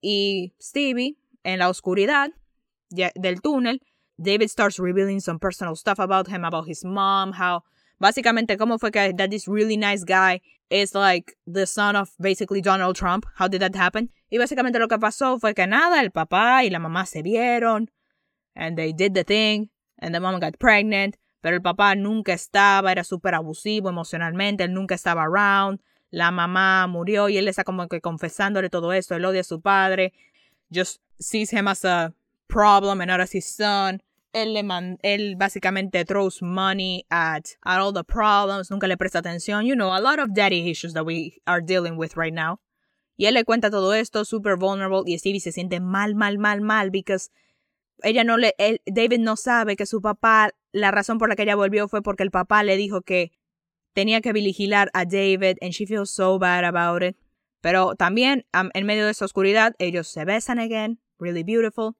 y 0.00 0.52
Stevie 0.60 1.16
en 1.44 1.58
la 1.58 1.68
oscuridad 1.68 2.30
del 2.90 3.40
túnel. 3.40 3.80
David 4.18 4.48
starts 4.48 4.78
revealing 4.78 5.20
some 5.20 5.38
personal 5.38 5.74
stuff 5.74 5.98
about 5.98 6.28
him, 6.28 6.44
about 6.44 6.68
his 6.68 6.84
mom, 6.84 7.32
how 7.32 7.64
básicamente 8.00 8.56
cómo 8.56 8.78
fue 8.78 8.90
que 8.90 9.12
that 9.16 9.30
this 9.30 9.48
really 9.48 9.76
nice 9.76 10.04
guy 10.04 10.40
is 10.70 10.94
like 10.94 11.36
the 11.46 11.66
son 11.66 11.96
of 11.96 12.10
basically 12.20 12.60
Donald 12.60 12.96
Trump. 12.96 13.26
How 13.36 13.48
did 13.48 13.60
that 13.60 13.74
happen? 13.74 14.10
Y 14.30 14.38
básicamente 14.38 14.78
lo 14.78 14.88
que 14.88 14.98
pasó 14.98 15.38
fue 15.40 15.54
que 15.54 15.66
nada, 15.66 16.00
el 16.00 16.10
papá 16.10 16.64
y 16.64 16.70
la 16.70 16.78
mamá 16.78 17.06
se 17.06 17.22
vieron 17.22 17.90
and 18.54 18.76
they 18.76 18.92
did 18.92 19.14
the 19.14 19.24
thing 19.24 19.70
and 19.98 20.14
the 20.14 20.20
mom 20.20 20.38
got 20.40 20.58
pregnant 20.58 21.16
pero 21.42 21.56
el 21.56 21.62
papá 21.62 21.94
nunca 21.94 22.32
estaba, 22.32 22.90
era 22.90 23.04
súper 23.04 23.34
abusivo 23.34 23.90
emocionalmente, 23.90 24.64
él 24.64 24.72
nunca 24.72 24.94
estaba 24.94 25.24
around, 25.24 25.80
la 26.10 26.30
mamá 26.30 26.86
murió 26.86 27.28
y 27.28 27.36
él 27.36 27.48
está 27.48 27.64
como 27.64 27.88
que 27.88 28.00
confesándole 28.00 28.70
todo 28.70 28.94
esto, 28.94 29.14
él 29.14 29.24
odia 29.24 29.42
a 29.42 29.44
su 29.44 29.60
padre, 29.60 30.14
just 30.72 31.02
sees 31.18 31.52
him 31.52 31.68
as 31.68 31.84
a 31.84 32.14
problem 32.46 33.00
and 33.00 33.10
not 33.10 33.20
as 33.20 33.34
his 33.34 33.44
son. 33.44 34.02
Él, 34.32 34.54
le 34.54 34.62
man 34.62 34.98
él 35.02 35.36
básicamente 35.36 36.06
throws 36.06 36.40
money 36.40 37.04
at, 37.10 37.50
at 37.64 37.80
all 37.80 37.92
the 37.92 38.04
problems, 38.04 38.70
nunca 38.70 38.86
le 38.86 38.96
presta 38.96 39.18
atención. 39.18 39.66
You 39.66 39.74
know, 39.74 39.92
a 39.94 40.00
lot 40.00 40.18
of 40.18 40.32
daddy 40.32 40.70
issues 40.70 40.94
that 40.94 41.04
we 41.04 41.42
are 41.46 41.60
dealing 41.60 41.98
with 41.98 42.16
right 42.16 42.32
now. 42.32 42.58
Y 43.16 43.26
él 43.26 43.34
le 43.34 43.44
cuenta 43.44 43.70
todo 43.70 43.92
esto, 43.92 44.24
super 44.24 44.56
vulnerable, 44.56 45.02
y 45.06 45.18
Stevie 45.18 45.40
se 45.40 45.52
siente 45.52 45.80
mal, 45.80 46.14
mal, 46.14 46.38
mal, 46.38 46.62
mal, 46.62 46.90
because 46.90 47.30
ella 48.02 48.24
no 48.24 48.36
le, 48.36 48.54
David 48.86 49.20
no 49.20 49.36
sabe 49.36 49.76
que 49.76 49.86
su 49.86 50.00
papá, 50.00 50.50
la 50.72 50.90
razón 50.90 51.18
por 51.18 51.28
la 51.28 51.36
que 51.36 51.42
ella 51.42 51.54
volvió 51.54 51.86
fue 51.88 52.02
porque 52.02 52.22
el 52.22 52.30
papá 52.30 52.62
le 52.62 52.76
dijo 52.76 53.02
que 53.02 53.32
tenía 53.92 54.20
que 54.20 54.32
vigilar 54.32 54.90
a 54.94 55.04
David 55.04 55.58
and 55.60 55.72
she 55.72 55.86
feels 55.86 56.10
so 56.10 56.38
bad 56.38 56.64
about 56.64 57.02
it. 57.02 57.16
Pero 57.60 57.94
también 57.94 58.44
en 58.52 58.86
medio 58.86 59.04
de 59.04 59.12
esa 59.12 59.24
oscuridad 59.24 59.74
ellos 59.78 60.08
se 60.08 60.24
besan 60.24 60.58
again, 60.58 60.98
really 61.18 61.44
beautiful, 61.44 61.94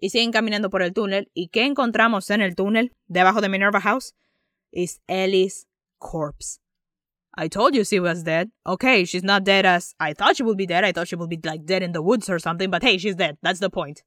y 0.00 0.10
siguen 0.10 0.32
caminando 0.32 0.70
por 0.70 0.82
el 0.82 0.92
túnel. 0.92 1.30
¿Y 1.34 1.48
qué 1.48 1.64
encontramos 1.64 2.30
en 2.30 2.40
el 2.40 2.54
túnel 2.54 2.94
debajo 3.06 3.40
de 3.40 3.48
Minerva 3.48 3.80
House? 3.80 4.14
Es 4.72 5.02
Ellie's 5.06 5.66
corpse. 5.98 6.60
I 7.36 7.48
told 7.48 7.74
you 7.74 7.84
she 7.84 7.98
was 7.98 8.22
dead. 8.22 8.50
Okay, 8.64 9.04
she's 9.04 9.24
not 9.24 9.44
dead 9.44 9.66
as 9.66 9.94
I 9.98 10.14
thought 10.14 10.36
she 10.36 10.44
would 10.44 10.56
be 10.56 10.66
dead. 10.66 10.84
I 10.84 10.92
thought 10.92 11.08
she 11.08 11.16
would 11.16 11.28
be 11.28 11.40
like 11.42 11.64
dead 11.66 11.82
in 11.82 11.92
the 11.92 12.00
woods 12.00 12.30
or 12.30 12.38
something, 12.38 12.70
but 12.70 12.82
hey, 12.82 12.96
she's 12.96 13.16
dead. 13.16 13.36
That's 13.42 13.58
the 13.60 13.70
point. 13.70 14.02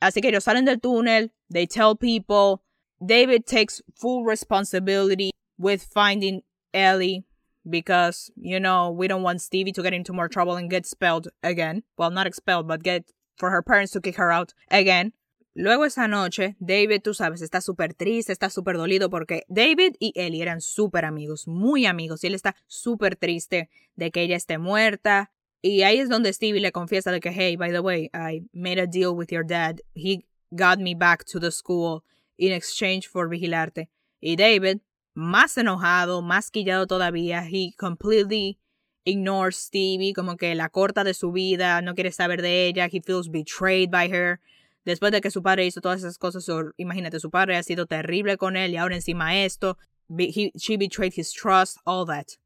Así 0.00 0.22
que 0.22 0.30
ellos 0.30 0.44
salen 0.44 0.64
del 0.64 0.80
túnel, 0.80 1.30
they 1.50 1.66
tell 1.66 1.94
people. 1.94 2.62
David 3.04 3.46
takes 3.46 3.80
full 3.94 4.24
responsibility 4.24 5.30
with 5.58 5.82
finding 5.82 6.42
Ellie 6.74 7.24
because, 7.68 8.30
you 8.36 8.60
know, 8.60 8.90
we 8.90 9.08
don't 9.08 9.22
want 9.22 9.40
Stevie 9.40 9.72
to 9.72 9.82
get 9.82 9.94
into 9.94 10.12
more 10.12 10.28
trouble 10.28 10.56
and 10.56 10.70
get 10.70 10.78
expelled 10.78 11.28
again. 11.42 11.82
Well, 11.96 12.10
not 12.10 12.26
expelled, 12.26 12.68
but 12.68 12.82
get 12.82 13.04
for 13.36 13.50
her 13.50 13.62
parents 13.62 13.92
to 13.92 14.00
kick 14.00 14.16
her 14.16 14.30
out 14.30 14.52
again. 14.70 15.12
Luego 15.56 15.82
esa 15.84 16.06
noche, 16.06 16.56
David, 16.60 17.02
tú 17.02 17.12
sabes, 17.12 17.42
está 17.42 17.60
súper 17.60 17.94
triste, 17.94 18.32
está 18.32 18.50
súper 18.50 18.76
dolido 18.76 19.10
porque 19.10 19.42
David 19.48 19.96
y 19.98 20.12
Ellie 20.14 20.42
eran 20.42 20.60
súper 20.60 21.04
amigos, 21.04 21.48
muy 21.48 21.86
amigos, 21.86 22.22
y 22.22 22.28
él 22.28 22.34
está 22.34 22.54
súper 22.68 23.16
triste 23.16 23.68
de 23.96 24.10
que 24.12 24.22
ella 24.22 24.36
esté 24.36 24.58
muerta. 24.58 25.32
Y 25.60 25.82
ahí 25.82 25.98
es 25.98 26.08
donde 26.08 26.32
Stevie 26.32 26.60
le 26.60 26.70
confiesa 26.70 27.10
de 27.10 27.20
que, 27.20 27.30
hey, 27.30 27.56
by 27.56 27.72
the 27.72 27.80
way, 27.80 28.10
I 28.14 28.42
made 28.52 28.80
a 28.80 28.86
deal 28.86 29.14
with 29.14 29.30
your 29.30 29.44
dad. 29.44 29.80
He 29.92 30.24
got 30.52 30.78
me 30.78 30.94
back 30.94 31.24
to 31.24 31.40
the 31.40 31.50
school 31.50 32.04
in 32.40 32.52
exchange 32.52 33.06
for 33.06 33.28
vigilarte. 33.28 33.88
Y 34.20 34.36
David, 34.36 34.78
más 35.14 35.56
enojado, 35.58 36.22
más 36.22 36.50
quillado 36.50 36.86
todavía, 36.86 37.44
he 37.44 37.72
completely 37.76 38.58
ignores 39.04 39.56
Stevie, 39.56 40.12
como 40.14 40.36
que 40.36 40.54
la 40.54 40.68
corta 40.68 41.04
de 41.04 41.14
su 41.14 41.32
vida, 41.32 41.82
no 41.82 41.94
quiere 41.94 42.12
saber 42.12 42.42
de 42.42 42.66
ella, 42.66 42.88
he 42.90 43.00
feels 43.00 43.28
betrayed 43.28 43.90
by 43.90 44.08
her. 44.08 44.40
Después 44.84 45.12
de 45.12 45.20
que 45.20 45.30
su 45.30 45.42
padre 45.42 45.66
hizo 45.66 45.80
todas 45.80 46.00
esas 46.00 46.16
cosas, 46.16 46.46
imagínate, 46.78 47.20
su 47.20 47.30
padre 47.30 47.56
ha 47.56 47.62
sido 47.62 47.86
terrible 47.86 48.38
con 48.38 48.56
él 48.56 48.72
y 48.72 48.76
ahora 48.78 48.96
encima 48.96 49.36
esto, 49.36 49.76
he, 50.08 50.50
she 50.56 50.76
betrayed 50.76 51.12
his 51.14 51.32
trust, 51.32 51.76
all 51.84 52.06
that. 52.06 52.38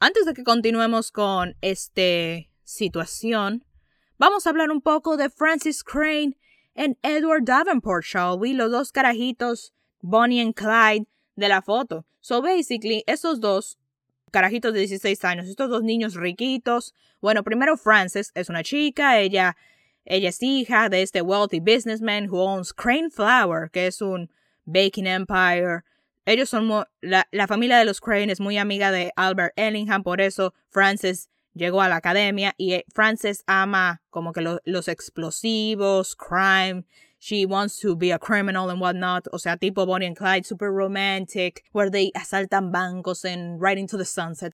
Antes 0.00 0.24
de 0.24 0.32
que 0.32 0.44
continuemos 0.44 1.10
con 1.12 1.56
esta 1.60 2.48
situación, 2.64 3.64
vamos 4.18 4.46
a 4.46 4.50
hablar 4.50 4.70
un 4.70 4.80
poco 4.80 5.16
de 5.16 5.28
Francis 5.28 5.82
Crane 5.84 6.36
y 6.76 6.96
Edward 7.02 7.44
Davenport, 7.44 8.04
shall 8.04 8.38
we? 8.38 8.52
Los 8.52 8.70
dos 8.70 8.92
carajitos, 8.92 9.72
Bonnie 10.02 10.42
y 10.42 10.52
Clyde, 10.52 11.06
de 11.34 11.48
la 11.48 11.62
foto. 11.62 12.04
So 12.20 12.42
basically, 12.42 13.02
esos 13.06 13.40
dos 13.40 13.78
carajitos 14.30 14.74
de 14.74 14.80
16 14.80 15.24
años, 15.24 15.48
estos 15.48 15.70
dos 15.70 15.82
niños 15.82 16.14
riquitos. 16.14 16.94
Bueno, 17.20 17.42
primero 17.42 17.76
Frances 17.76 18.32
es 18.34 18.48
una 18.48 18.62
chica, 18.62 19.18
ella, 19.18 19.56
ella 20.04 20.28
es 20.28 20.42
hija 20.42 20.88
de 20.88 21.02
este 21.02 21.22
wealthy 21.22 21.60
businessman 21.60 22.28
who 22.28 22.38
owns 22.38 22.72
Crane 22.72 23.10
Flour, 23.10 23.70
que 23.70 23.86
es 23.86 24.02
un 24.02 24.30
baking 24.66 25.06
empire. 25.06 25.84
Ellos 26.26 26.50
son, 26.50 26.68
la, 27.00 27.26
la 27.30 27.46
familia 27.46 27.78
de 27.78 27.84
los 27.84 28.00
Crane 28.00 28.32
es 28.32 28.40
muy 28.40 28.58
amiga 28.58 28.90
de 28.90 29.12
Albert 29.16 29.54
Ellingham, 29.56 30.02
por 30.02 30.20
eso 30.20 30.52
Frances 30.68 31.30
llegó 31.56 31.80
a 31.80 31.88
la 31.88 31.96
academia 31.96 32.54
y 32.58 32.74
eh, 32.74 32.84
Frances 32.94 33.42
ama 33.46 34.02
como 34.10 34.32
que 34.32 34.42
los 34.64 34.88
explosivos, 34.88 36.14
crime, 36.14 36.84
she 37.18 37.46
wants 37.46 37.78
to 37.80 37.96
be 37.96 38.12
a 38.12 38.18
criminal 38.18 38.70
and 38.70 38.80
whatnot. 38.80 39.26
O 39.32 39.38
sea, 39.38 39.56
tipo 39.56 39.86
Bonnie 39.86 40.06
and 40.06 40.16
Clyde, 40.16 40.44
super 40.44 40.70
romantic, 40.70 41.64
where 41.72 41.90
they 41.90 42.12
asaltan 42.14 42.70
bancos 42.70 43.24
and 43.24 43.60
right 43.60 43.78
into 43.78 43.96
the 43.96 44.04
sunset. 44.04 44.52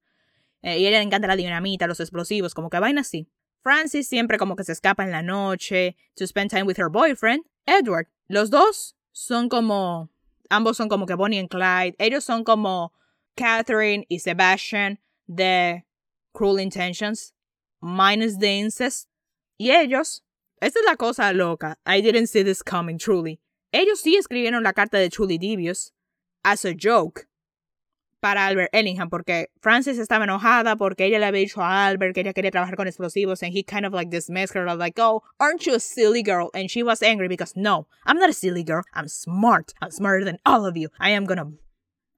Eh, 0.63 0.79
y 0.79 0.87
a 0.87 0.89
ella 0.89 0.99
le 0.99 1.05
encanta 1.05 1.27
la 1.27 1.37
dinamita, 1.37 1.87
los 1.87 2.01
explosivos, 2.01 2.55
como 2.55 2.71
que 2.71 2.79
vaina 2.79 3.01
así. 3.01 3.27
Francis 3.63 4.09
siempre 4.09 4.39
como 4.39 4.57
que 4.57 4.65
se 4.65 4.73
escapa 4.73 5.05
en 5.05 5.11
la 5.11 5.23
noche 5.23 5.97
to 6.17 6.27
spend 6.27 6.51
time 6.51 6.65
with 6.65 6.79
her 6.79 6.89
boyfriend, 6.89 7.45
Edward. 7.67 8.09
Los 8.29 8.51
dos 8.51 8.97
son 9.13 9.49
como, 9.49 10.11
ambos 10.51 10.77
son 10.77 10.89
como 10.89 11.07
que 11.07 11.15
Bonnie 11.15 11.39
and 11.39 11.49
Clyde. 11.49 11.95
Ellos 11.99 12.25
son 12.25 12.45
como 12.45 12.93
Catherine 13.37 14.05
y 14.09 14.21
Sebastian 14.21 14.99
de 15.27 15.85
Cruel 16.33 16.59
Intentions, 16.59 17.33
minus 17.81 18.39
the 18.39 18.49
incest. 18.49 19.09
Y 19.59 19.71
ellos 19.71 20.23
esta 20.63 20.79
es 20.79 20.87
la 20.87 20.95
cosa 20.95 21.33
loca. 21.33 21.77
I 21.85 22.01
didn't 22.01 22.29
see 22.29 22.45
this 22.45 22.63
coming, 22.63 22.97
truly. 22.97 23.41
Ellos 23.73 24.01
sí 24.01 24.17
escribieron 24.17 24.63
la 24.63 24.73
carta 24.73 24.97
de 24.97 25.09
Truly 25.09 25.37
Devious 25.37 25.93
as 26.45 26.65
a 26.65 26.73
joke 26.73 27.27
para 28.21 28.47
Albert 28.47 28.71
Ellingham 28.73 29.11
porque 29.11 29.49
Frances 29.61 29.99
estaba 29.99 30.23
enojada 30.23 30.77
porque 30.77 31.07
ella 31.07 31.19
le 31.19 31.27
había 31.27 31.41
dicho 31.41 31.61
a 31.61 31.87
Albert 31.89 32.15
que 32.15 32.21
ella 32.21 32.33
quería 32.33 32.53
trabajar 32.53 32.77
con 32.77 32.87
explosivos 32.87 33.43
and 33.43 33.53
he 33.53 33.65
kind 33.65 33.85
of 33.85 33.93
like 33.93 34.09
dismissed 34.09 34.55
her 34.55 34.65
like, 34.77 35.01
oh, 35.01 35.25
aren't 35.41 35.67
you 35.67 35.75
a 35.75 35.81
silly 35.81 36.23
girl? 36.23 36.49
And 36.55 36.71
she 36.71 36.85
was 36.85 37.03
angry 37.03 37.27
because 37.27 37.55
no, 37.57 37.89
I'm 38.07 38.19
not 38.19 38.31
a 38.31 38.33
silly 38.33 38.63
girl. 38.63 38.85
I'm 38.95 39.09
smart. 39.09 39.75
I'm 39.83 39.91
smarter 39.91 40.25
than 40.25 40.39
all 40.47 40.65
of 40.65 40.77
you. 40.77 40.91
I 41.01 41.11
am 41.11 41.25
gonna 41.25 41.51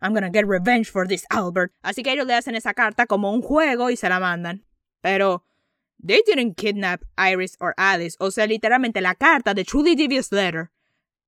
I'm 0.00 0.12
gonna 0.12 0.30
get 0.30 0.46
revenge 0.46 0.90
for 0.90 1.06
this 1.06 1.24
Albert. 1.30 1.72
Así 1.82 2.02
que 2.02 2.12
ellos 2.12 2.26
le 2.26 2.34
hacen 2.34 2.54
esa 2.54 2.74
carta 2.74 3.06
como 3.06 3.32
un 3.32 3.42
juego 3.42 3.90
y 3.90 3.96
se 3.96 4.08
la 4.08 4.20
mandan. 4.20 4.62
Pero 5.02 5.42
They 6.02 6.22
didn't 6.26 6.56
kidnap 6.56 7.02
Iris 7.16 7.56
or 7.60 7.74
Alice. 7.78 8.16
O 8.20 8.30
sea, 8.30 8.46
literalmente 8.46 9.00
la 9.00 9.14
carta, 9.14 9.54
the 9.54 9.64
truly 9.64 9.94
devious 9.94 10.30
letter, 10.30 10.70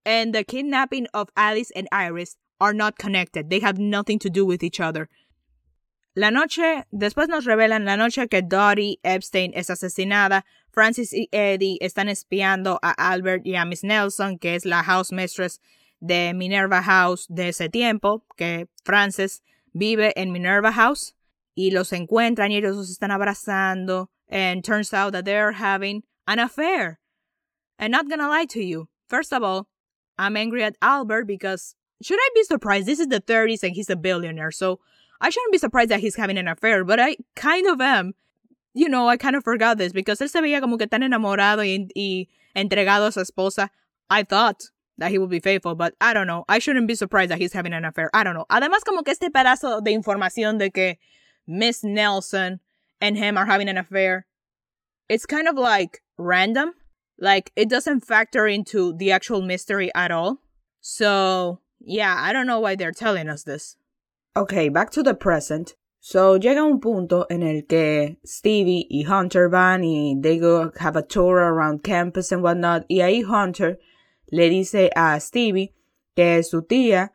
and 0.04 0.34
the 0.34 0.44
kidnapping 0.44 1.06
of 1.14 1.30
Alice 1.34 1.70
and 1.74 1.88
Iris 1.90 2.36
are 2.60 2.74
not 2.74 2.98
connected. 2.98 3.48
They 3.48 3.60
have 3.60 3.78
nothing 3.78 4.18
to 4.20 4.30
do 4.30 4.44
with 4.44 4.62
each 4.62 4.78
other. 4.78 5.08
La 6.14 6.30
noche, 6.30 6.84
después 6.92 7.28
nos 7.28 7.44
revelan 7.44 7.84
la 7.84 7.96
noche 7.96 8.26
que 8.28 8.42
Dottie 8.42 8.98
Epstein 9.02 9.52
es 9.54 9.68
asesinada, 9.68 10.44
Francis 10.70 11.12
y 11.12 11.28
Eddie 11.30 11.78
están 11.80 12.08
espiando 12.08 12.78
a 12.82 12.92
Albert 13.12 13.46
y 13.46 13.54
a 13.54 13.64
Miss 13.64 13.82
Nelson, 13.82 14.38
que 14.38 14.54
es 14.54 14.64
la 14.64 14.82
house 14.82 15.12
mistress 15.12 15.60
de 16.00 16.32
Minerva 16.34 16.82
House 16.82 17.26
de 17.28 17.48
ese 17.48 17.68
tiempo, 17.68 18.24
que 18.36 18.68
Francis 18.84 19.42
vive 19.72 20.12
en 20.16 20.32
Minerva 20.32 20.72
House, 20.72 21.14
y 21.54 21.70
los 21.70 21.92
encuentran 21.92 22.50
y 22.50 22.56
ellos 22.56 22.76
los 22.76 22.90
están 22.90 23.10
abrazando. 23.10 24.10
and 24.28 24.64
turns 24.64 24.92
out 24.92 25.12
that 25.12 25.24
they're 25.24 25.52
having 25.52 26.02
an 26.26 26.38
affair. 26.38 26.98
And 27.78 27.92
not 27.92 28.08
gonna 28.08 28.28
lie 28.28 28.46
to 28.46 28.62
you, 28.62 28.88
first 29.08 29.32
of 29.32 29.42
all, 29.42 29.68
I'm 30.18 30.36
angry 30.36 30.64
at 30.64 30.76
Albert 30.80 31.24
because 31.24 31.74
should 32.02 32.18
I 32.18 32.28
be 32.34 32.42
surprised? 32.44 32.86
This 32.86 33.00
is 33.00 33.08
the 33.08 33.20
30s 33.20 33.62
and 33.62 33.74
he's 33.74 33.90
a 33.90 33.96
billionaire, 33.96 34.50
so 34.50 34.80
I 35.20 35.30
shouldn't 35.30 35.52
be 35.52 35.58
surprised 35.58 35.90
that 35.90 36.00
he's 36.00 36.16
having 36.16 36.38
an 36.38 36.48
affair, 36.48 36.84
but 36.84 37.00
I 37.00 37.16
kind 37.34 37.66
of 37.66 37.80
am. 37.80 38.14
You 38.74 38.88
know, 38.88 39.08
I 39.08 39.16
kind 39.16 39.36
of 39.36 39.44
forgot 39.44 39.78
this 39.78 39.92
because 39.92 40.20
él 40.20 40.28
se 40.28 40.40
veía 40.40 40.60
como 40.60 40.76
que 40.76 40.86
tan 40.86 41.00
enamorado 41.00 41.64
y, 41.64 41.88
y 41.94 42.28
entregado 42.54 43.06
a 43.06 43.12
su 43.12 43.20
esposa. 43.20 43.70
I 44.10 44.22
thought 44.22 44.70
that 44.98 45.10
he 45.10 45.18
will 45.18 45.26
be 45.26 45.40
faithful, 45.40 45.74
but 45.74 45.94
I 46.00 46.14
don't 46.14 46.26
know. 46.26 46.44
I 46.48 46.58
shouldn't 46.58 46.88
be 46.88 46.94
surprised 46.94 47.30
that 47.30 47.38
he's 47.38 47.52
having 47.52 47.72
an 47.72 47.84
affair. 47.84 48.10
I 48.14 48.24
don't 48.24 48.34
know. 48.34 48.46
Además, 48.50 48.84
como 48.84 49.02
que 49.02 49.12
este 49.12 49.30
pedazo 49.30 49.82
de 49.82 49.92
información 49.92 50.58
de 50.58 50.70
que 50.70 50.96
Miss 51.46 51.84
Nelson 51.84 52.60
and 53.00 53.16
him 53.16 53.36
are 53.36 53.46
having 53.46 53.68
an 53.68 53.78
affair, 53.78 54.26
it's 55.08 55.26
kind 55.26 55.48
of 55.48 55.56
like 55.56 56.02
random. 56.16 56.72
Like 57.18 57.52
it 57.56 57.68
doesn't 57.68 58.00
factor 58.00 58.46
into 58.46 58.94
the 58.96 59.12
actual 59.12 59.42
mystery 59.42 59.90
at 59.94 60.10
all. 60.10 60.42
So, 60.80 61.60
yeah, 61.80 62.14
I 62.18 62.32
don't 62.32 62.46
know 62.46 62.60
why 62.60 62.76
they're 62.76 62.92
telling 62.92 63.28
us 63.28 63.42
this. 63.42 63.76
Okay, 64.36 64.68
back 64.68 64.90
to 64.90 65.02
the 65.02 65.14
present. 65.14 65.74
So 66.00 66.38
llega 66.38 66.62
un 66.62 66.78
punto 66.78 67.26
en 67.30 67.42
el 67.42 67.62
que 67.68 68.18
Stevie 68.24 68.86
y 68.88 69.04
Hunter 69.08 69.48
van 69.48 69.82
y 69.82 70.14
they 70.20 70.38
go 70.38 70.70
have 70.78 70.94
a 70.94 71.02
tour 71.02 71.38
around 71.38 71.82
campus 71.82 72.30
and 72.30 72.42
whatnot. 72.42 72.84
Y 72.88 72.98
ahí 72.98 73.24
Hunter 73.24 73.78
le 74.26 74.48
dice 74.48 74.90
a 74.94 75.18
Stevie 75.20 75.74
que 76.14 76.42
su 76.42 76.62
tía 76.62 77.12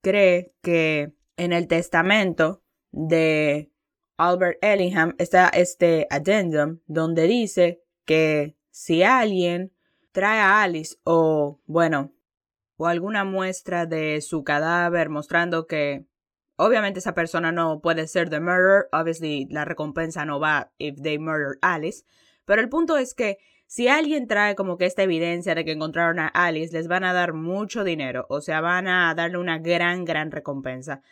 cree 0.00 0.52
que 0.62 1.12
en 1.36 1.52
el 1.52 1.68
testamento 1.68 2.62
de 2.90 3.70
Albert 4.16 4.58
Ellingham 4.62 5.14
está 5.18 5.48
este 5.48 6.06
addendum 6.10 6.80
donde 6.86 7.26
dice 7.26 7.82
que 8.04 8.56
si 8.70 9.02
alguien 9.02 9.72
trae 10.12 10.40
a 10.40 10.62
Alice 10.62 10.96
o, 11.04 11.60
bueno, 11.66 12.12
o 12.76 12.86
alguna 12.86 13.24
muestra 13.24 13.86
de 13.86 14.20
su 14.20 14.42
cadáver 14.44 15.08
mostrando 15.08 15.66
que 15.66 16.06
obviamente 16.56 16.98
esa 16.98 17.14
persona 17.14 17.52
no 17.52 17.80
puede 17.80 18.06
ser 18.06 18.28
the 18.28 18.40
murderer, 18.40 18.88
obviously 18.92 19.46
la 19.50 19.64
recompensa 19.64 20.24
no 20.24 20.40
va 20.40 20.72
if 20.78 21.00
they 21.00 21.18
murder 21.18 21.58
Alice, 21.62 22.04
pero 22.44 22.60
el 22.60 22.68
punto 22.68 22.98
es 22.98 23.14
que 23.14 23.38
si 23.70 23.86
alguien 23.86 24.26
trae 24.26 24.56
como 24.56 24.76
que 24.76 24.84
esta 24.84 25.04
evidencia 25.04 25.54
de 25.54 25.64
que 25.64 25.70
encontraron 25.70 26.18
a 26.18 26.26
Alice, 26.26 26.72
les 26.72 26.88
van 26.88 27.04
a 27.04 27.12
dar 27.12 27.34
mucho 27.34 27.84
dinero, 27.84 28.26
o 28.28 28.40
sea, 28.40 28.60
van 28.60 28.88
a 28.88 29.14
darle 29.14 29.38
una 29.38 29.60
gran, 29.60 30.04
gran 30.04 30.32
recompensa. 30.32 31.02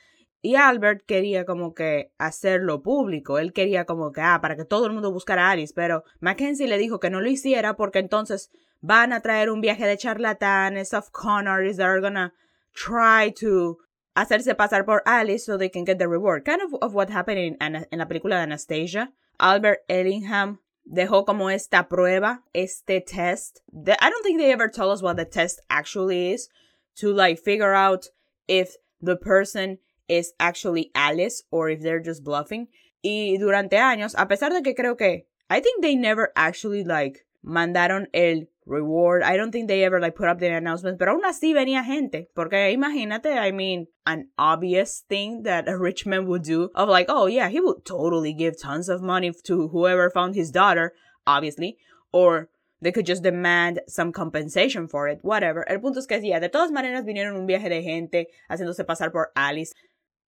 Y 0.42 0.56
Albert 0.56 1.04
quería 1.06 1.44
como 1.44 1.72
que 1.72 2.10
hacerlo 2.18 2.82
público. 2.82 3.38
Él 3.38 3.52
quería 3.52 3.84
como 3.84 4.10
que, 4.10 4.22
ah, 4.22 4.40
para 4.42 4.56
que 4.56 4.64
todo 4.64 4.86
el 4.86 4.92
mundo 4.92 5.12
buscara 5.12 5.46
a 5.46 5.50
Alice. 5.52 5.72
Pero 5.72 6.02
Mackenzie 6.18 6.66
le 6.66 6.78
dijo 6.78 6.98
que 6.98 7.10
no 7.10 7.20
lo 7.20 7.28
hiciera 7.28 7.76
porque 7.76 8.00
entonces 8.00 8.50
van 8.80 9.12
a 9.12 9.20
traer 9.20 9.50
un 9.50 9.60
viaje 9.60 9.86
de 9.86 9.96
charlatanes, 9.96 10.94
of 10.94 11.12
con 11.12 11.46
artists 11.46 11.78
that 11.78 11.86
are 11.86 12.00
gonna 12.00 12.34
try 12.74 13.32
to 13.40 13.78
hacerse 14.16 14.56
pasar 14.56 14.84
por 14.84 15.04
Alice 15.06 15.44
so 15.44 15.58
they 15.58 15.70
can 15.70 15.86
get 15.86 15.98
the 15.98 16.08
reward. 16.08 16.42
Kind 16.44 16.62
of 16.62 16.74
of 16.82 16.92
what 16.92 17.08
happened 17.08 17.38
in, 17.38 17.56
en 17.60 17.98
la 17.98 18.08
película 18.08 18.34
de 18.38 18.42
Anastasia. 18.42 19.12
Albert 19.38 19.84
Ellingham 19.86 20.58
dejó 20.88 21.24
como 21.24 21.50
esta 21.50 21.88
prueba, 21.88 22.42
este 22.54 23.00
test. 23.00 23.60
I 23.72 24.10
don't 24.10 24.22
think 24.22 24.38
they 24.38 24.52
ever 24.52 24.68
told 24.68 24.92
us 24.92 25.02
what 25.02 25.16
the 25.16 25.24
test 25.24 25.60
actually 25.70 26.32
is 26.32 26.48
to 26.96 27.12
like 27.12 27.38
figure 27.38 27.74
out 27.74 28.06
if 28.46 28.76
the 29.00 29.16
person 29.16 29.78
is 30.08 30.32
actually 30.40 30.90
Alice 30.94 31.42
or 31.50 31.68
if 31.68 31.80
they're 31.80 32.02
just 32.02 32.24
bluffing. 32.24 32.68
Y 33.02 33.36
durante 33.38 33.76
años, 33.76 34.14
a 34.16 34.26
pesar 34.26 34.50
de 34.50 34.62
que 34.62 34.74
creo 34.74 34.96
que 34.96 35.26
I 35.50 35.60
think 35.60 35.82
they 35.82 35.94
never 35.94 36.32
actually 36.34 36.84
like 36.84 37.24
mandaron 37.44 38.06
el 38.12 38.48
reward. 38.68 39.22
I 39.22 39.36
don't 39.36 39.50
think 39.50 39.68
they 39.68 39.84
ever 39.84 40.00
like 40.00 40.14
put 40.14 40.28
up 40.28 40.38
the 40.38 40.48
announcement, 40.48 40.98
pero 40.98 41.12
aún 41.12 41.24
así 41.24 41.54
venía 41.54 41.84
gente. 41.84 42.28
Porque 42.34 42.72
imagínate, 42.72 43.36
I 43.36 43.50
mean, 43.50 43.86
an 44.06 44.28
obvious 44.38 45.04
thing 45.08 45.42
that 45.44 45.68
a 45.68 45.76
rich 45.76 46.06
man 46.06 46.26
would 46.26 46.42
do 46.42 46.70
of 46.74 46.88
like, 46.88 47.06
oh 47.08 47.26
yeah, 47.26 47.48
he 47.48 47.60
would 47.60 47.84
totally 47.84 48.32
give 48.32 48.60
tons 48.60 48.88
of 48.88 49.02
money 49.02 49.32
to 49.44 49.68
whoever 49.68 50.10
found 50.10 50.34
his 50.34 50.50
daughter, 50.50 50.92
obviously. 51.26 51.78
Or 52.12 52.48
they 52.80 52.92
could 52.92 53.06
just 53.06 53.22
demand 53.22 53.80
some 53.88 54.12
compensation 54.12 54.86
for 54.86 55.08
it, 55.08 55.18
whatever. 55.22 55.64
El 55.68 55.80
punto 55.80 55.98
es 55.98 56.06
que 56.06 56.20
yeah, 56.20 56.38
de 56.38 56.48
todas 56.48 56.70
maneras 56.70 57.04
vinieron 57.04 57.36
un 57.36 57.46
viaje 57.46 57.68
de 57.68 57.82
gente 57.82 58.26
haciéndose 58.50 58.84
pasar 58.84 59.10
por 59.10 59.32
Alice. 59.34 59.74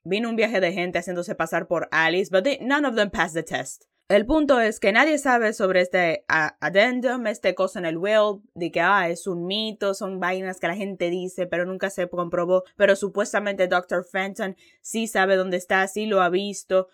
Vino 0.05 0.29
un 0.29 0.35
viaje 0.35 0.59
de 0.61 0.71
gente 0.71 0.97
haciéndose 0.97 1.35
pasar 1.35 1.67
por 1.67 1.87
Alice, 1.91 2.29
but 2.31 2.43
they, 2.43 2.57
none 2.61 2.85
of 2.85 2.95
them 2.95 3.09
passed 3.09 3.33
the 3.33 3.43
test. 3.43 3.85
El 4.09 4.25
punto 4.25 4.59
es 4.59 4.79
que 4.79 4.91
nadie 4.91 5.19
sabe 5.19 5.53
sobre 5.53 5.81
este 5.81 6.25
addendum, 6.27 7.27
este 7.27 7.53
cosa 7.53 7.77
en 7.77 7.85
el 7.85 7.99
will, 7.99 8.41
de 8.55 8.71
que 8.71 8.81
ah, 8.81 9.07
es 9.07 9.27
un 9.27 9.45
mito, 9.45 9.93
son 9.93 10.19
vainas 10.19 10.59
que 10.59 10.67
la 10.67 10.75
gente 10.75 11.11
dice, 11.11 11.45
pero 11.45 11.67
nunca 11.67 11.91
se 11.91 12.09
comprobó. 12.09 12.63
Pero 12.75 12.95
supuestamente 12.95 13.67
Dr. 13.67 14.03
Fenton 14.03 14.57
sí 14.81 15.05
sabe 15.05 15.35
dónde 15.35 15.57
está, 15.57 15.87
sí 15.87 16.07
lo 16.07 16.23
ha 16.23 16.29
visto. 16.29 16.87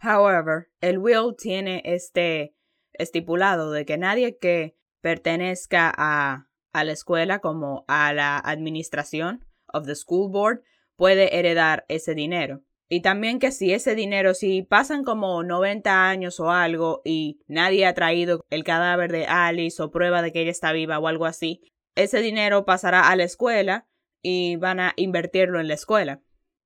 However, 0.00 0.68
el 0.80 0.98
will 0.98 1.34
tiene 1.36 1.82
este 1.84 2.54
estipulado 2.92 3.72
de 3.72 3.84
que 3.84 3.98
nadie 3.98 4.38
que 4.38 4.76
pertenezca 5.00 5.92
a, 5.96 6.46
a 6.72 6.84
la 6.84 6.92
escuela 6.92 7.40
como 7.40 7.84
a 7.88 8.12
la 8.12 8.38
administración 8.38 9.44
of 9.72 9.86
the 9.86 9.96
school 9.96 10.30
board 10.30 10.62
puede 10.94 11.36
heredar 11.36 11.84
ese 11.88 12.14
dinero. 12.14 12.62
Y 12.92 13.02
también 13.02 13.38
que 13.38 13.52
si 13.52 13.72
ese 13.72 13.94
dinero, 13.94 14.34
si 14.34 14.62
pasan 14.62 15.04
como 15.04 15.44
90 15.44 16.08
años 16.08 16.40
o 16.40 16.50
algo 16.50 17.02
y 17.04 17.38
nadie 17.46 17.86
ha 17.86 17.94
traído 17.94 18.44
el 18.50 18.64
cadáver 18.64 19.12
de 19.12 19.26
Alice 19.26 19.80
o 19.80 19.92
prueba 19.92 20.22
de 20.22 20.32
que 20.32 20.40
ella 20.40 20.50
está 20.50 20.72
viva 20.72 20.98
o 20.98 21.06
algo 21.06 21.24
así, 21.24 21.62
ese 21.94 22.20
dinero 22.20 22.64
pasará 22.64 23.08
a 23.08 23.14
la 23.14 23.22
escuela 23.22 23.86
y 24.22 24.56
van 24.56 24.80
a 24.80 24.92
invertirlo 24.96 25.60
en 25.60 25.68
la 25.68 25.74
escuela. 25.74 26.20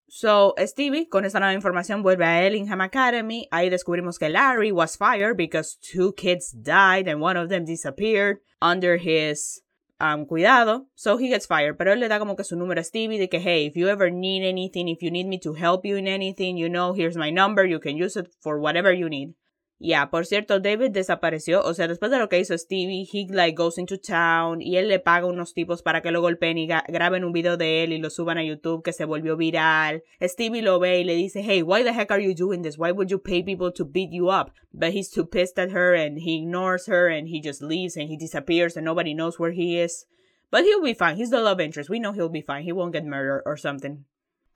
So, 0.09 0.54
Stevie, 0.59 1.09
con 1.09 1.25
esta 1.25 1.40
nueva 1.40 1.54
información, 1.54 2.02
vuelve 2.02 2.25
a 2.25 2.47
Ellingham 2.47 2.81
Academy. 2.81 3.49
Ahí 3.50 3.69
descubrimos 3.69 4.19
que 4.19 4.28
Larry 4.28 4.71
was 4.71 4.97
fired 4.97 5.37
because 5.37 5.76
two 5.76 6.14
kids 6.14 6.52
died 6.52 7.09
and 7.09 7.23
one 7.23 7.38
of 7.38 7.49
them 7.50 7.64
disappeared 7.64 8.38
under 8.62 8.97
his 8.97 9.63
um, 10.01 10.27
cuidado, 10.27 10.87
so 10.95 11.17
he 11.17 11.29
gets 11.29 11.47
fired. 11.47 11.77
Pero 11.77 11.93
él 11.93 12.01
le 12.01 12.09
da 12.09 12.19
como 12.19 12.37
que 12.37 12.45
su 12.45 12.57
número 12.57 12.81
a 12.81 12.85
Stevie 12.85 13.19
de 13.19 13.29
que, 13.29 13.41
hey, 13.41 13.67
if 13.67 13.77
you 13.77 13.89
ever 13.89 14.11
need 14.11 14.43
anything, 14.45 14.89
if 14.89 15.03
you 15.03 15.11
need 15.11 15.27
me 15.27 15.39
to 15.39 15.55
help 15.55 15.85
you 15.85 15.97
in 15.97 16.09
anything, 16.09 16.57
you 16.57 16.69
know, 16.69 16.93
here's 16.93 17.17
my 17.17 17.31
number, 17.31 17.65
you 17.65 17.79
can 17.79 17.97
use 17.97 18.17
it 18.17 18.29
for 18.41 18.59
whatever 18.59 18.93
you 18.93 19.09
need. 19.09 19.35
Ya, 19.78 20.09
por 20.09 20.25
cierto, 20.25 20.61
David 20.61 20.93
desapareció. 20.93 21.61
O 21.62 21.75
sea, 21.75 21.88
después 21.88 22.11
de 22.11 22.19
lo 22.19 22.28
que 22.28 22.38
hizo 22.38 22.57
Stevie, 22.57 23.09
he 23.12 23.26
like 23.28 23.57
goes 23.57 23.76
into 23.76 23.99
town 23.99 24.62
y 24.62 24.76
él 24.76 24.88
le 24.88 25.00
paga 25.00 25.26
unos 25.26 25.52
tipos 25.52 25.83
para 25.83 26.00
que 26.00 26.12
lo 26.12 26.21
golpeen 26.21 26.59
y 26.59 26.66
graben 26.66 27.25
un 27.25 27.33
video 27.33 27.57
de 27.57 27.83
él 27.83 27.93
y 27.93 27.99
lo 27.99 28.09
suban 28.09 28.38
a 28.38 28.45
YouTube 28.45 28.83
que 28.83 28.93
se 28.93 29.04
volvió 29.04 29.37
viral. 29.37 30.04
Stevie 30.23 30.62
lo 30.62 30.78
ve 30.78 31.00
y 31.00 31.04
le 31.04 31.14
dice, 31.14 31.43
hey, 31.43 31.62
why 31.62 31.83
the 31.83 31.93
heck 31.93 32.11
are 32.12 32.23
you 32.23 32.35
doing 32.35 32.62
this? 32.62 32.78
Why 32.78 32.93
would 32.93 33.11
you 33.11 33.19
pay 33.19 33.43
people 33.43 33.73
to 33.73 33.85
beat 33.85 34.11
you 34.12 34.31
up? 34.31 34.52
But 34.73 34.93
he's 34.93 35.11
too 35.11 35.26
pissed 35.26 35.59
at 35.59 35.73
her 35.73 35.95
and 35.95 36.19
he 36.19 36.37
ignores 36.37 36.87
her 36.87 37.09
and 37.09 37.28
he 37.28 37.40
just 37.40 37.61
leaves 37.61 37.97
and 37.97 38.09
he 38.09 38.16
disappears 38.16 38.76
and 38.76 38.85
nobody 38.85 39.12
knows 39.12 39.38
where 39.38 39.52
he 39.52 39.78
is. 39.78 40.07
But 40.50 40.62
he'll 40.62 40.83
be 40.83 40.95
fine. 40.95 41.16
He's 41.16 41.31
the 41.31 41.40
love 41.40 41.61
interest. 41.61 41.90
We 41.90 41.99
know 41.99 42.12
he'll 42.12 42.28
be 42.28 42.40
fine. 42.40 42.62
He 42.62 42.73
won't 42.73 42.93
get 42.93 43.04
murdered 43.04 43.43
or 43.45 43.57
something. 43.57 44.04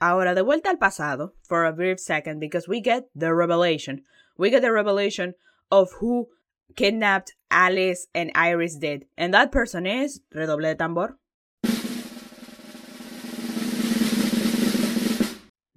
Ahora, 0.00 0.32
de 0.32 0.44
vuelta 0.44 0.68
al 0.68 0.76
pasado, 0.76 1.32
for 1.42 1.64
a 1.64 1.72
brief 1.72 1.98
second, 1.98 2.38
because 2.38 2.68
we 2.68 2.80
get 2.80 3.08
the 3.16 3.34
revelation. 3.34 4.04
We 4.38 4.50
get 4.50 4.62
the 4.62 4.72
revelation 4.72 5.34
of 5.70 5.90
who 6.00 6.28
kidnapped 6.76 7.34
Alice 7.50 8.06
and 8.14 8.30
Iris 8.34 8.76
did. 8.76 9.06
And 9.18 9.34
that 9.34 9.50
person 9.52 9.84
is, 9.84 10.20
redoble 10.34 10.62
de 10.62 10.76
tambor. 10.76 11.16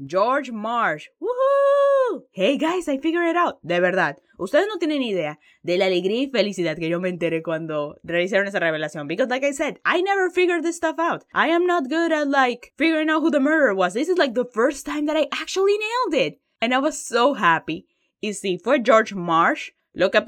George 0.05 0.51
Marsh. 0.51 1.07
¡Woohoo! 1.21 2.21
Hey 2.31 2.57
guys, 2.57 2.87
I 2.87 2.97
figured 2.97 3.27
it 3.27 3.35
out. 3.35 3.59
De 3.65 3.79
verdad, 3.79 4.17
ustedes 4.37 4.67
no 4.67 4.77
tienen 4.77 5.01
idea 5.01 5.39
de 5.63 5.77
la 5.77 5.85
alegría 5.85 6.23
y 6.23 6.31
felicidad 6.31 6.77
que 6.77 6.89
yo 6.89 6.99
me 6.99 7.09
enteré 7.09 7.41
cuando 7.41 7.95
realizaron 8.03 8.47
esa 8.47 8.59
revelación. 8.59 9.07
Because 9.07 9.29
like 9.29 9.45
I 9.45 9.53
said, 9.53 9.79
I 9.85 10.01
never 10.01 10.29
figured 10.29 10.63
this 10.63 10.77
stuff 10.77 10.99
out. 10.99 11.23
I 11.33 11.49
am 11.49 11.65
not 11.65 11.89
good 11.89 12.11
at 12.11 12.27
like 12.27 12.73
figuring 12.77 13.09
out 13.09 13.21
who 13.21 13.31
the 13.31 13.39
murderer 13.39 13.75
was. 13.75 13.93
This 13.93 14.09
is 14.09 14.17
like 14.17 14.33
the 14.33 14.49
first 14.53 14.85
time 14.85 15.05
that 15.05 15.17
I 15.17 15.27
actually 15.31 15.77
nailed 15.77 16.25
it. 16.25 16.39
And 16.61 16.73
I 16.73 16.79
was 16.79 17.03
so 17.03 17.33
happy. 17.33 17.87
Y 18.21 18.33
si 18.33 18.57
fue 18.59 18.81
George 18.83 19.15
Marsh, 19.15 19.71
lo 19.93 20.11
que, 20.11 20.21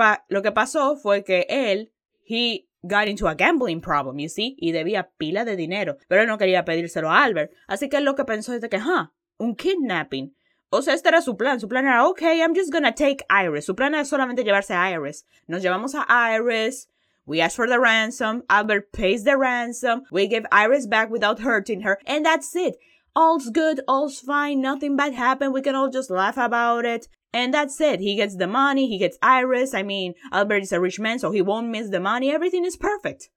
pasó 0.51 0.97
fue 0.97 1.23
que 1.23 1.45
él, 1.47 1.91
he 2.27 2.67
got 2.81 3.07
into 3.07 3.27
a 3.27 3.35
gambling 3.35 3.79
problem, 3.79 4.19
you 4.19 4.27
see, 4.27 4.55
y 4.59 4.71
debía 4.71 5.11
pila 5.17 5.45
de 5.45 5.55
dinero, 5.55 5.97
pero 6.07 6.21
él 6.21 6.27
no 6.27 6.37
quería 6.37 6.65
pedírselo 6.65 7.09
a 7.09 7.23
Albert. 7.23 7.53
Así 7.67 7.87
que 7.89 7.97
él 7.97 8.03
lo 8.03 8.15
que 8.15 8.25
pensó 8.25 8.53
es 8.53 8.61
de 8.61 8.69
que, 8.69 8.77
huh, 8.77 9.09
un 9.37 9.55
kidnapping. 9.55 10.35
O 10.69 10.81
sea, 10.81 10.95
este 10.95 11.09
era 11.09 11.21
su 11.21 11.37
plan. 11.37 11.59
Su 11.59 11.67
plan 11.67 11.85
era, 11.85 12.07
ok, 12.07 12.21
I'm 12.21 12.55
just 12.55 12.71
gonna 12.71 12.95
take 12.95 13.23
Iris. 13.29 13.65
Su 13.65 13.75
plan 13.75 13.93
era 13.93 14.05
solamente 14.05 14.43
llevarse 14.43 14.73
a 14.73 14.89
Iris. 14.91 15.23
Nos 15.45 15.61
llevamos 15.61 15.93
a 15.93 16.05
Iris. 16.35 16.89
We 17.25 17.41
ask 17.41 17.55
for 17.55 17.69
the 17.69 17.79
ransom. 17.79 18.43
Albert 18.49 18.91
pays 18.91 19.23
the 19.23 19.37
ransom. 19.37 20.03
We 20.11 20.27
give 20.27 20.45
Iris 20.51 20.87
back 20.87 21.11
without 21.11 21.39
hurting 21.39 21.81
her. 21.81 21.99
And 22.07 22.25
that's 22.25 22.55
it. 22.55 22.75
All's 23.15 23.49
good. 23.49 23.81
All's 23.87 24.19
fine. 24.19 24.61
Nothing 24.61 24.95
bad 24.95 25.13
happened. 25.13 25.53
We 25.53 25.61
can 25.61 25.75
all 25.75 25.89
just 25.89 26.09
laugh 26.09 26.37
about 26.37 26.85
it. 26.85 27.07
And 27.33 27.53
that's 27.53 27.81
it. 27.81 27.99
He 27.99 28.15
gets 28.15 28.37
the 28.37 28.47
money, 28.47 28.87
he 28.87 28.99
gets 28.99 29.17
Iris. 29.23 29.73
I 29.73 29.81
mean, 29.81 30.13
Albert 30.31 30.63
is 30.63 30.71
a 30.71 30.79
rich 30.79 30.99
man, 30.99 31.17
so 31.17 31.31
he 31.31 31.41
won't 31.41 31.69
miss 31.69 31.89
the 31.89 31.99
money. 31.99 32.29
Everything 32.29 32.63
is 32.63 32.77
perfect. 32.77 33.29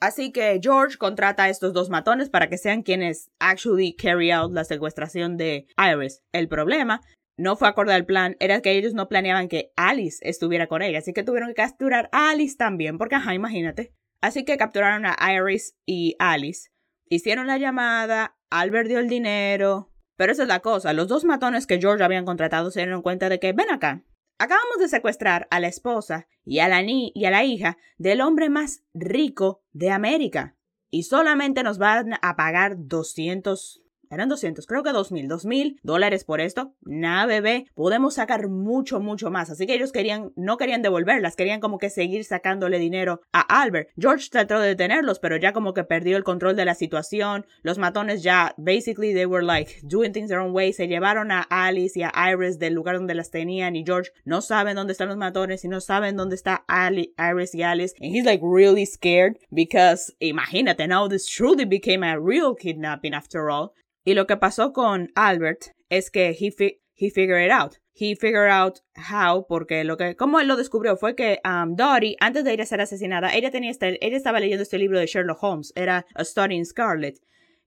Así 0.00 0.32
que 0.32 0.60
George 0.60 0.96
contrata 0.96 1.44
a 1.44 1.48
estos 1.48 1.72
dos 1.72 1.88
matones 1.88 2.30
para 2.30 2.48
que 2.48 2.58
sean 2.58 2.82
quienes 2.82 3.30
actually 3.40 3.92
carry 3.92 4.30
out 4.32 4.52
la 4.52 4.64
secuestración 4.64 5.36
de 5.36 5.66
Iris. 5.76 6.20
El 6.32 6.48
problema 6.48 7.00
no 7.36 7.56
fue 7.56 7.68
acorde 7.68 7.94
al 7.94 8.06
plan, 8.06 8.36
era 8.40 8.60
que 8.60 8.72
ellos 8.72 8.94
no 8.94 9.08
planeaban 9.08 9.48
que 9.48 9.72
Alice 9.76 10.18
estuviera 10.22 10.66
con 10.66 10.82
ella, 10.82 10.98
así 10.98 11.12
que 11.12 11.22
tuvieron 11.22 11.50
que 11.50 11.54
capturar 11.54 12.08
a 12.12 12.30
Alice 12.30 12.56
también, 12.56 12.98
porque 12.98 13.14
ajá, 13.14 13.34
imagínate. 13.34 13.92
Así 14.20 14.44
que 14.44 14.56
capturaron 14.56 15.06
a 15.06 15.16
Iris 15.32 15.76
y 15.86 16.16
Alice. 16.18 16.70
Hicieron 17.08 17.46
la 17.46 17.58
llamada, 17.58 18.36
Albert 18.50 18.88
dio 18.88 18.98
el 18.98 19.08
dinero, 19.08 19.92
pero 20.16 20.32
esa 20.32 20.42
es 20.42 20.48
la 20.48 20.60
cosa, 20.60 20.92
los 20.92 21.08
dos 21.08 21.24
matones 21.24 21.66
que 21.66 21.78
George 21.78 22.02
habían 22.02 22.24
contratado 22.24 22.70
se 22.70 22.80
dieron 22.80 23.02
cuenta 23.02 23.28
de 23.28 23.38
que, 23.38 23.52
ven 23.52 23.70
acá, 23.70 24.04
acabamos 24.38 24.78
de 24.78 24.88
secuestrar 24.88 25.46
a 25.50 25.60
la 25.60 25.68
esposa 25.68 26.28
y 26.44 26.60
a 26.60 26.68
la, 26.68 26.82
ni 26.82 27.12
y 27.14 27.26
a 27.26 27.30
la 27.30 27.44
hija 27.44 27.76
del 27.98 28.20
hombre 28.20 28.48
más 28.48 28.84
rico 28.94 29.62
de 29.72 29.90
América. 29.90 30.56
Y 30.90 31.02
solamente 31.02 31.62
nos 31.62 31.76
van 31.76 32.14
a 32.22 32.36
pagar 32.36 32.76
200 32.78 33.82
eran 34.10 34.28
200, 34.28 34.66
creo 34.66 34.82
que 34.82 34.92
2000, 34.92 35.28
2000 35.28 35.80
dólares 35.82 36.24
por 36.24 36.40
esto. 36.40 36.74
Nada, 36.82 37.26
bebé. 37.26 37.66
Podemos 37.74 38.14
sacar 38.14 38.48
mucho, 38.48 39.00
mucho 39.00 39.30
más. 39.30 39.50
Así 39.50 39.66
que 39.66 39.74
ellos 39.74 39.92
querían, 39.92 40.32
no 40.36 40.56
querían 40.56 40.82
devolverlas, 40.82 41.36
querían 41.36 41.60
como 41.60 41.78
que 41.78 41.90
seguir 41.90 42.24
sacándole 42.24 42.78
dinero 42.78 43.20
a 43.32 43.62
Albert. 43.62 43.90
George 43.98 44.28
trató 44.30 44.60
de 44.60 44.68
detenerlos, 44.68 45.18
pero 45.18 45.36
ya 45.36 45.52
como 45.52 45.74
que 45.74 45.84
perdió 45.84 46.16
el 46.16 46.24
control 46.24 46.56
de 46.56 46.64
la 46.64 46.74
situación. 46.74 47.46
Los 47.62 47.78
matones 47.78 48.22
ya, 48.22 48.54
basically, 48.56 49.12
they 49.12 49.26
were 49.26 49.44
like 49.44 49.80
doing 49.82 50.12
things 50.12 50.28
their 50.28 50.40
own 50.40 50.54
way. 50.54 50.72
Se 50.72 50.88
llevaron 50.88 51.30
a 51.30 51.42
Alice 51.42 51.98
y 51.98 52.02
a 52.02 52.12
Iris 52.14 52.58
del 52.58 52.74
lugar 52.74 52.96
donde 52.96 53.14
las 53.14 53.30
tenían 53.30 53.76
y 53.76 53.84
George 53.84 54.10
no 54.24 54.40
saben 54.40 54.76
dónde 54.76 54.92
están 54.92 55.08
los 55.08 55.16
matones 55.16 55.64
y 55.64 55.68
no 55.68 55.80
saben 55.80 56.16
dónde 56.16 56.36
está 56.36 56.64
Ali, 56.68 57.14
Iris 57.18 57.54
y 57.54 57.62
Alice. 57.62 57.94
And 58.00 58.14
he's 58.14 58.24
like 58.24 58.42
really 58.42 58.86
scared 58.86 59.38
because, 59.50 60.14
imagínate, 60.20 60.86
now 60.86 61.08
this 61.08 61.26
truly 61.26 61.64
became 61.64 62.02
a 62.02 62.18
real 62.18 62.54
kidnapping 62.54 63.14
after 63.14 63.50
all. 63.50 63.74
Y 64.08 64.14
lo 64.14 64.26
que 64.26 64.38
pasó 64.38 64.72
con 64.72 65.12
Albert 65.16 65.74
es 65.90 66.10
que 66.10 66.30
he, 66.30 66.80
he 66.94 67.10
figured 67.10 67.44
it 67.44 67.52
out. 67.52 67.74
He 67.92 68.16
figured 68.16 68.48
out 68.48 68.78
how, 68.96 69.46
porque 69.46 69.84
lo 69.84 69.98
que, 69.98 70.16
como 70.16 70.40
él 70.40 70.48
lo 70.48 70.56
descubrió 70.56 70.96
fue 70.96 71.14
que 71.14 71.40
um, 71.44 71.76
Dottie, 71.76 72.16
antes 72.18 72.42
de 72.42 72.54
ir 72.54 72.62
a 72.62 72.64
ser 72.64 72.80
asesinada, 72.80 73.34
ella 73.34 73.50
tenía 73.50 73.70
este, 73.70 74.02
ella 74.02 74.16
estaba 74.16 74.40
leyendo 74.40 74.62
este 74.62 74.78
libro 74.78 74.98
de 74.98 75.04
Sherlock 75.04 75.42
Holmes, 75.42 75.74
era 75.76 76.06
A 76.14 76.46
in 76.48 76.64
Scarlet. 76.64 77.20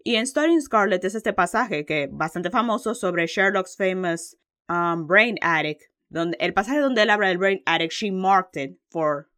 Y 0.04 0.16
en 0.16 0.26
Study 0.26 0.54
in 0.54 0.64
Scarlet 0.64 1.04
es 1.04 1.14
este 1.14 1.32
pasaje 1.32 1.86
que 1.86 2.10
bastante 2.12 2.50
famoso 2.50 2.96
sobre 2.96 3.28
Sherlock's 3.28 3.78
famous 3.78 4.36
um, 4.68 5.06
brain 5.06 5.38
addict, 5.44 5.92
donde 6.10 6.38
el 6.40 6.56
pasaje 6.56 6.80
donde 6.80 7.04
él 7.04 7.12
habla 7.12 7.28
del 7.28 7.38
brain 7.38 7.62
addict, 7.68 7.94
she 7.94 8.10
marked 8.10 8.60
it 8.60 8.80
for 8.90 9.30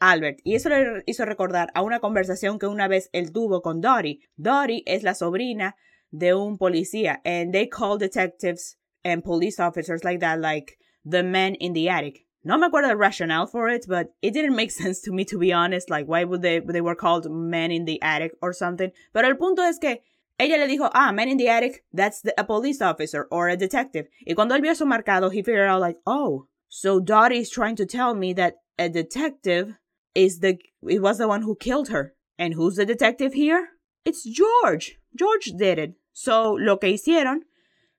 Albert. 0.00 0.40
Y 0.42 0.56
eso 0.56 0.68
le 0.68 1.04
hizo 1.06 1.24
recordar 1.24 1.70
a 1.74 1.82
una 1.82 2.00
conversación 2.00 2.58
que 2.58 2.66
una 2.66 2.88
vez 2.88 3.08
él 3.12 3.30
tuvo 3.30 3.62
con 3.62 3.80
Dottie. 3.80 4.18
Dottie 4.34 4.82
es 4.86 5.04
la 5.04 5.14
sobrina 5.14 5.76
de 6.16 6.32
un 6.32 6.58
policía 6.58 7.18
and 7.24 7.52
they 7.52 7.66
call 7.66 7.98
detectives 7.98 8.76
and 9.04 9.24
police 9.24 9.58
officers 9.60 10.04
like 10.04 10.20
that 10.20 10.40
like 10.40 10.78
the 11.04 11.22
men 11.22 11.54
in 11.54 11.72
the 11.72 11.88
attic. 11.88 12.26
No 12.42 12.56
me 12.56 12.68
acuerdo 12.68 12.88
the 12.88 12.96
rationale 12.96 13.46
for 13.46 13.68
it, 13.68 13.84
but 13.86 14.14
it 14.22 14.32
didn't 14.32 14.56
make 14.56 14.70
sense 14.82 15.00
to 15.02 15.12
me 15.12 15.24
to 15.26 15.38
be 15.38 15.52
honest. 15.52 15.90
Like 15.90 16.06
why 16.06 16.24
would 16.24 16.42
they 16.42 16.60
they 16.60 16.80
were 16.80 16.94
called 16.94 17.30
men 17.30 17.70
in 17.70 17.84
the 17.84 18.00
attic 18.02 18.32
or 18.42 18.52
something? 18.52 18.90
Pero 19.12 19.28
el 19.28 19.36
punto 19.36 19.62
es 19.62 19.78
que 19.78 19.98
ella 20.40 20.56
le 20.56 20.66
dijo, 20.66 20.90
ah, 20.94 21.12
man 21.12 21.28
in 21.28 21.36
the 21.36 21.48
attic, 21.48 21.84
that's 21.92 22.22
the, 22.22 22.32
a 22.40 22.44
police 22.44 22.80
officer 22.80 23.28
or 23.30 23.48
a 23.48 23.56
detective. 23.56 24.08
Y 24.26 24.34
cuando 24.34 24.54
él 24.54 24.62
vio 24.62 24.72
su 24.72 24.86
marcado, 24.86 25.30
he 25.30 25.42
figured 25.42 25.68
out 25.68 25.82
like, 25.82 25.98
oh, 26.06 26.46
so 26.68 26.98
Dottie 26.98 27.40
is 27.40 27.50
trying 27.50 27.76
to 27.76 27.84
tell 27.84 28.14
me 28.14 28.32
that 28.32 28.54
a 28.78 28.88
detective 28.88 29.76
is 30.14 30.38
the, 30.38 30.58
it 30.88 31.02
was 31.02 31.18
the 31.18 31.28
one 31.28 31.42
who 31.42 31.56
killed 31.56 31.88
her. 31.88 32.14
And 32.38 32.54
who's 32.54 32.76
the 32.76 32.86
detective 32.86 33.34
here? 33.34 33.68
It's 34.06 34.24
George. 34.24 34.98
George 35.14 35.52
did 35.58 35.78
it. 35.78 35.94
So, 36.22 36.58
lo 36.58 36.78
que 36.80 36.90
hicieron, 36.90 37.48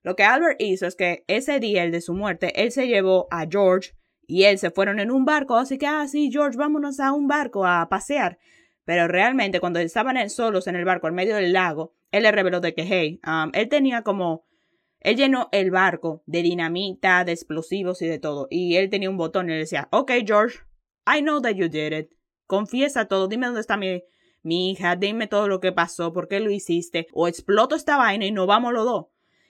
lo 0.04 0.16
que 0.16 0.22
Albert 0.22 0.62
hizo 0.62 0.86
es 0.86 0.96
que 0.96 1.26
ese 1.26 1.60
día, 1.60 1.84
el 1.84 1.92
de 1.92 2.02
su 2.02 2.14
muerte, 2.14 2.62
él 2.62 2.72
se 2.72 2.88
llevó 2.88 3.28
a 3.32 3.48
George 3.50 3.94
y 4.28 4.44
él 4.44 4.60
se 4.60 4.70
fueron 4.70 5.00
en 5.00 5.10
un 5.10 5.26
barco, 5.26 5.58
así 5.58 5.80
que, 5.80 5.88
ah, 5.88 6.08
sí, 6.08 6.30
George, 6.32 6.56
vámonos 6.56 7.00
a 7.00 7.14
un 7.14 7.28
barco 7.28 7.66
a 7.66 7.90
pasear. 7.90 8.38
Pero 8.86 9.08
realmente, 9.08 9.60
cuando 9.60 9.80
estaban 9.80 10.30
solos 10.30 10.68
en 10.68 10.76
el 10.76 10.86
barco, 10.86 11.08
en 11.08 11.16
medio 11.16 11.36
del 11.36 11.52
lago, 11.52 11.96
él 12.12 12.22
le 12.22 12.32
reveló 12.32 12.60
de 12.60 12.76
que, 12.76 12.84
hey, 12.84 13.20
um, 13.26 13.50
él 13.56 13.70
tenía 13.70 14.04
como, 14.04 14.46
él 15.00 15.16
llenó 15.16 15.50
el 15.52 15.72
barco 15.72 16.22
de 16.28 16.44
dinamita, 16.44 17.26
de 17.26 17.32
explosivos 17.32 18.04
y 18.04 18.08
de 18.08 18.20
todo. 18.20 18.46
Y 18.52 18.76
él 18.76 18.92
tenía 18.92 19.10
un 19.10 19.18
botón 19.18 19.48
y 19.48 19.54
le 19.54 19.58
decía, 19.58 19.88
ok, 19.92 20.12
George, 20.24 20.60
I 21.08 21.22
know 21.22 21.42
that 21.42 21.56
you 21.56 21.70
did 21.70 21.92
it. 21.92 22.12
Confiesa 22.46 23.06
todo, 23.06 23.28
dime 23.28 23.48
dónde 23.48 23.62
está 23.62 23.78
mi, 23.78 24.04
mi 24.44 24.72
hija, 24.72 24.96
dime 24.96 25.28
todo 25.28 25.48
lo 25.48 25.60
que 25.60 25.72
pasó, 25.72 26.14
por 26.14 26.28
qué 26.28 26.40
lo 26.40 26.52
hiciste, 26.52 27.08
o 27.14 27.28
exploto 27.28 27.76
esta 27.76 27.98
vaina 27.98 28.26
y 28.26 28.32
no 28.32 28.48
vamos 28.48 28.74
los 28.74 28.86
dos. 28.86 29.06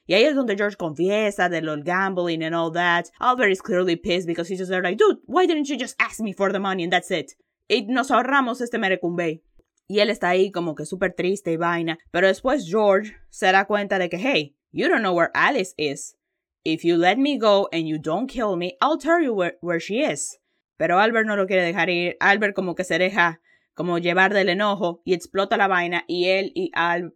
Y 0.08 0.14
ahí 0.14 0.24
es 0.24 0.36
donde 0.36 0.58
George 0.58 0.76
confiesa 0.76 1.48
de 1.48 1.62
lo 1.62 1.78
gambling 1.82 2.44
and 2.44 2.56
all 2.56 2.72
that. 2.74 3.06
Albert 3.20 3.52
is 3.52 3.62
clearly 3.62 3.96
pissed 3.96 4.28
because 4.28 4.52
he's 4.52 4.60
just 4.60 4.70
there 4.70 4.82
like, 4.82 4.98
dude, 4.98 5.20
why 5.26 5.46
didn't 5.46 5.70
you 5.70 5.78
just 5.78 5.96
ask 6.00 6.20
me 6.20 6.34
for 6.34 6.52
the 6.52 6.60
money 6.60 6.84
and 6.84 6.92
that's 6.92 7.12
it? 7.12 7.34
Y 7.70 7.86
nos 7.88 8.12
ahorramos 8.12 8.60
este 8.62 8.78
merecumbe. 8.78 9.42
Y 9.88 10.00
él 10.00 10.10
está 10.10 10.30
ahí 10.30 10.52
como 10.52 10.76
que 10.76 10.86
súper 10.86 11.14
triste 11.14 11.52
y 11.52 11.58
vaina. 11.58 11.98
Pero 12.12 12.28
después 12.28 12.68
George 12.68 13.14
se 13.30 13.52
da 13.52 13.66
cuenta 13.66 14.00
de 14.00 14.10
que, 14.10 14.18
hey, 14.18 14.56
you 14.72 14.88
don't 14.88 15.02
know 15.02 15.14
where 15.14 15.32
Alice 15.34 15.74
is. 15.78 16.18
If 16.64 16.84
you 16.84 16.98
let 16.98 17.18
me 17.18 17.38
go 17.38 17.70
and 17.72 17.88
you 17.88 17.98
don't 17.98 18.28
kill 18.28 18.56
me, 18.56 18.78
I'll 18.82 18.98
tell 18.98 19.22
you 19.22 19.34
where, 19.34 19.58
where 19.62 19.80
she 19.80 20.02
is. 20.02 20.38
Pero 20.78 21.00
Albert 21.00 21.28
no 21.28 21.36
lo 21.36 21.46
quiere 21.46 21.64
dejar 21.64 21.90
ir. 21.90 22.18
Albert 22.20 22.56
como 22.56 22.76
que 22.76 22.84
se 22.84 22.98
deja 22.98 23.40
como 23.74 23.98
llevar 23.98 24.34
del 24.34 24.50
enojo 24.50 25.02
y 25.06 25.14
explota 25.14 25.58
la 25.58 25.68
vaina 25.68 26.04
y 26.08 26.26
él 26.28 26.52
y, 26.56 26.72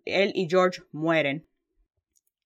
él 0.05 0.31
y 0.35 0.47
George 0.49 0.81
mueren. 0.91 1.45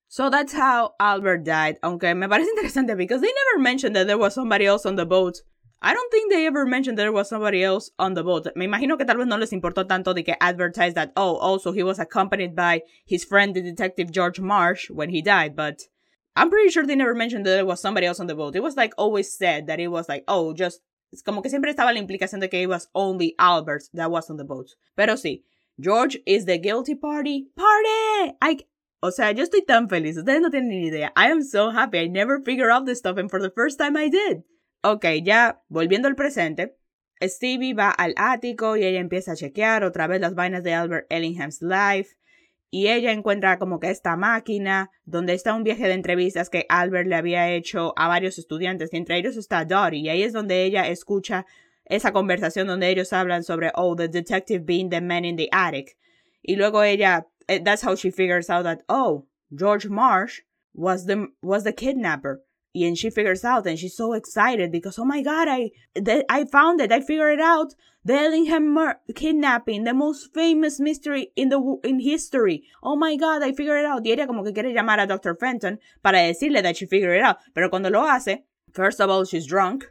So 0.07 0.31
that's 0.31 0.53
how 0.53 0.95
Albert 0.99 1.43
died. 1.43 1.77
Aunque 1.83 2.15
me 2.15 2.27
parece 2.27 2.49
interesante 2.55 2.95
because 2.97 3.21
they 3.21 3.31
never 3.31 3.61
mentioned 3.61 3.95
that 3.95 4.07
there 4.07 4.17
was 4.17 4.33
somebody 4.33 4.65
else 4.65 4.85
on 4.85 4.95
the 4.95 5.05
boat. 5.05 5.41
I 5.81 5.93
don't 5.93 6.11
think 6.11 6.29
they 6.29 6.45
ever 6.45 6.65
mentioned 6.65 6.97
there 6.97 7.11
was 7.11 7.29
somebody 7.29 7.63
else 7.63 7.91
on 7.97 8.13
the 8.13 8.23
boat. 8.23 8.47
Me 8.55 8.65
imagino 8.67 8.97
que 8.97 9.05
tal 9.05 9.17
vez 9.17 9.27
no 9.27 9.37
les 9.37 9.53
importó 9.53 9.87
tanto 9.87 10.13
de 10.13 10.23
que 10.23 10.35
advertise 10.41 10.93
that, 10.95 11.13
oh, 11.15 11.37
also 11.37 11.71
he 11.71 11.83
was 11.83 11.99
accompanied 11.99 12.53
by 12.53 12.81
his 13.05 13.23
friend, 13.23 13.53
the 13.53 13.61
detective 13.61 14.11
George 14.11 14.41
Marsh, 14.41 14.89
when 14.89 15.09
he 15.09 15.21
died, 15.21 15.55
but 15.55 15.83
I'm 16.35 16.49
pretty 16.49 16.69
sure 16.69 16.85
they 16.85 16.95
never 16.95 17.15
mentioned 17.15 17.45
that 17.45 17.51
there 17.51 17.65
was 17.65 17.79
somebody 17.79 18.07
else 18.07 18.19
on 18.19 18.27
the 18.27 18.35
boat. 18.35 18.55
It 18.55 18.63
was 18.63 18.75
like 18.75 18.93
always 18.97 19.31
said 19.31 19.67
that 19.67 19.79
it 19.79 19.87
was 19.87 20.09
like, 20.09 20.25
oh, 20.27 20.53
just 20.53 20.81
como 21.23 21.41
que 21.41 21.49
siempre 21.49 21.71
estaba 21.71 21.93
la 21.93 21.99
implicación 21.99 22.39
de 22.39 22.49
que 22.49 22.61
it 22.61 22.69
was 22.69 22.89
only 22.93 23.35
Albert 23.37 23.83
that 23.93 24.09
was 24.09 24.29
on 24.29 24.37
the 24.37 24.43
boat. 24.43 24.71
Pero 24.95 25.17
sí, 25.17 25.45
George 25.79 26.21
is 26.25 26.45
the 26.45 26.57
guilty 26.57 26.95
party. 26.95 27.51
Party! 27.55 28.35
I, 28.41 28.67
o 29.01 29.11
sea, 29.11 29.31
yo 29.31 29.43
estoy 29.43 29.65
tan 29.65 29.89
feliz. 29.89 30.17
Ustedes 30.17 30.41
no 30.41 30.49
tienen 30.49 30.69
ni 30.69 30.87
idea. 30.87 31.11
I 31.15 31.31
am 31.31 31.41
so 31.41 31.71
happy. 31.71 31.99
I 31.99 32.07
never 32.07 32.41
figured 32.41 32.71
out 32.71 32.85
this 32.85 32.99
stuff 32.99 33.17
and 33.17 33.29
for 33.29 33.41
the 33.41 33.51
first 33.51 33.79
time 33.79 33.97
I 33.97 34.09
did. 34.09 34.43
Ok, 34.83 35.05
ya 35.23 35.61
volviendo 35.69 36.07
al 36.07 36.15
presente. 36.15 36.75
Stevie 37.21 37.73
va 37.73 37.91
al 37.91 38.13
ático 38.15 38.77
y 38.77 38.85
ella 38.85 38.99
empieza 38.99 39.33
a 39.33 39.35
chequear 39.35 39.83
otra 39.83 40.07
vez 40.07 40.21
las 40.21 40.35
vainas 40.35 40.63
de 40.63 40.73
Albert 40.73 41.07
Ellingham's 41.09 41.61
life 41.61 42.15
y 42.71 42.87
ella 42.87 43.11
encuentra 43.11 43.57
como 43.57 43.79
que 43.79 43.89
esta 43.89 44.15
máquina 44.15 44.91
donde 45.05 45.33
está 45.33 45.53
un 45.53 45.63
viaje 45.63 45.87
de 45.87 45.93
entrevistas 45.93 46.49
que 46.49 46.65
Albert 46.69 47.07
le 47.07 47.15
había 47.15 47.49
hecho 47.49 47.93
a 47.97 48.07
varios 48.07 48.37
estudiantes 48.37 48.93
y 48.93 48.97
entre 48.97 49.17
ellos 49.17 49.37
está 49.37 49.65
Dottie 49.65 49.99
y 49.99 50.09
ahí 50.09 50.23
es 50.23 50.33
donde 50.33 50.63
ella 50.63 50.87
escucha 50.87 51.45
esa 51.85 52.11
conversación 52.11 52.67
donde 52.67 52.89
ellos 52.89 53.11
hablan 53.13 53.43
sobre 53.43 53.71
oh 53.73 53.95
the 53.95 54.07
detective 54.07 54.65
being 54.65 54.89
the 54.89 55.01
man 55.01 55.25
in 55.25 55.35
the 55.35 55.49
attic. 55.51 55.97
Y 56.43 56.55
luego 56.55 56.83
ella 56.83 57.27
eh, 57.47 57.59
that's 57.59 57.83
how 57.83 57.95
she 57.95 58.11
figures 58.11 58.49
out 58.49 58.63
that 58.63 58.83
oh 58.87 59.25
George 59.51 59.89
Marsh 59.89 60.41
was 60.73 61.05
the 61.07 61.27
was 61.41 61.63
the 61.63 61.73
kidnapper 61.73 62.43
and 62.75 62.97
she 62.97 63.09
figures 63.09 63.43
out 63.43 63.65
and 63.65 63.79
she's 63.79 63.95
so 63.95 64.13
excited 64.13 64.71
because 64.71 64.99
oh 64.99 65.05
my 65.05 65.21
god 65.21 65.47
I 65.47 65.71
I 66.29 66.45
found 66.45 66.81
it 66.81 66.91
I 66.91 67.01
figured 67.01 67.39
it 67.39 67.41
out. 67.41 67.73
The 68.05 68.13
Ellingham 68.13 68.77
kidnapping 69.13 69.83
the 69.83 69.93
most 69.93 70.33
famous 70.33 70.79
mystery 70.79 71.31
in 71.35 71.49
the 71.49 71.79
in 71.83 71.99
history. 71.99 72.63
Oh 72.81 72.95
my 72.95 73.15
god 73.17 73.43
I 73.43 73.51
figured 73.51 73.81
it 73.81 73.85
out. 73.85 74.03
Y 74.05 74.11
ella 74.11 74.25
como 74.25 74.43
que 74.43 74.53
quiere 74.53 74.73
llamar 74.73 74.99
a 74.99 75.07
Dr. 75.07 75.35
Fenton 75.35 75.79
para 76.01 76.19
decirle 76.19 76.61
that 76.61 76.77
she 76.77 76.85
figured 76.85 77.17
it 77.17 77.23
out. 77.23 77.37
Pero 77.53 77.69
cuando 77.69 77.89
lo 77.89 78.07
hace 78.07 78.45
first 78.73 79.01
of 79.01 79.09
all 79.09 79.25
she's 79.25 79.47
drunk. 79.47 79.85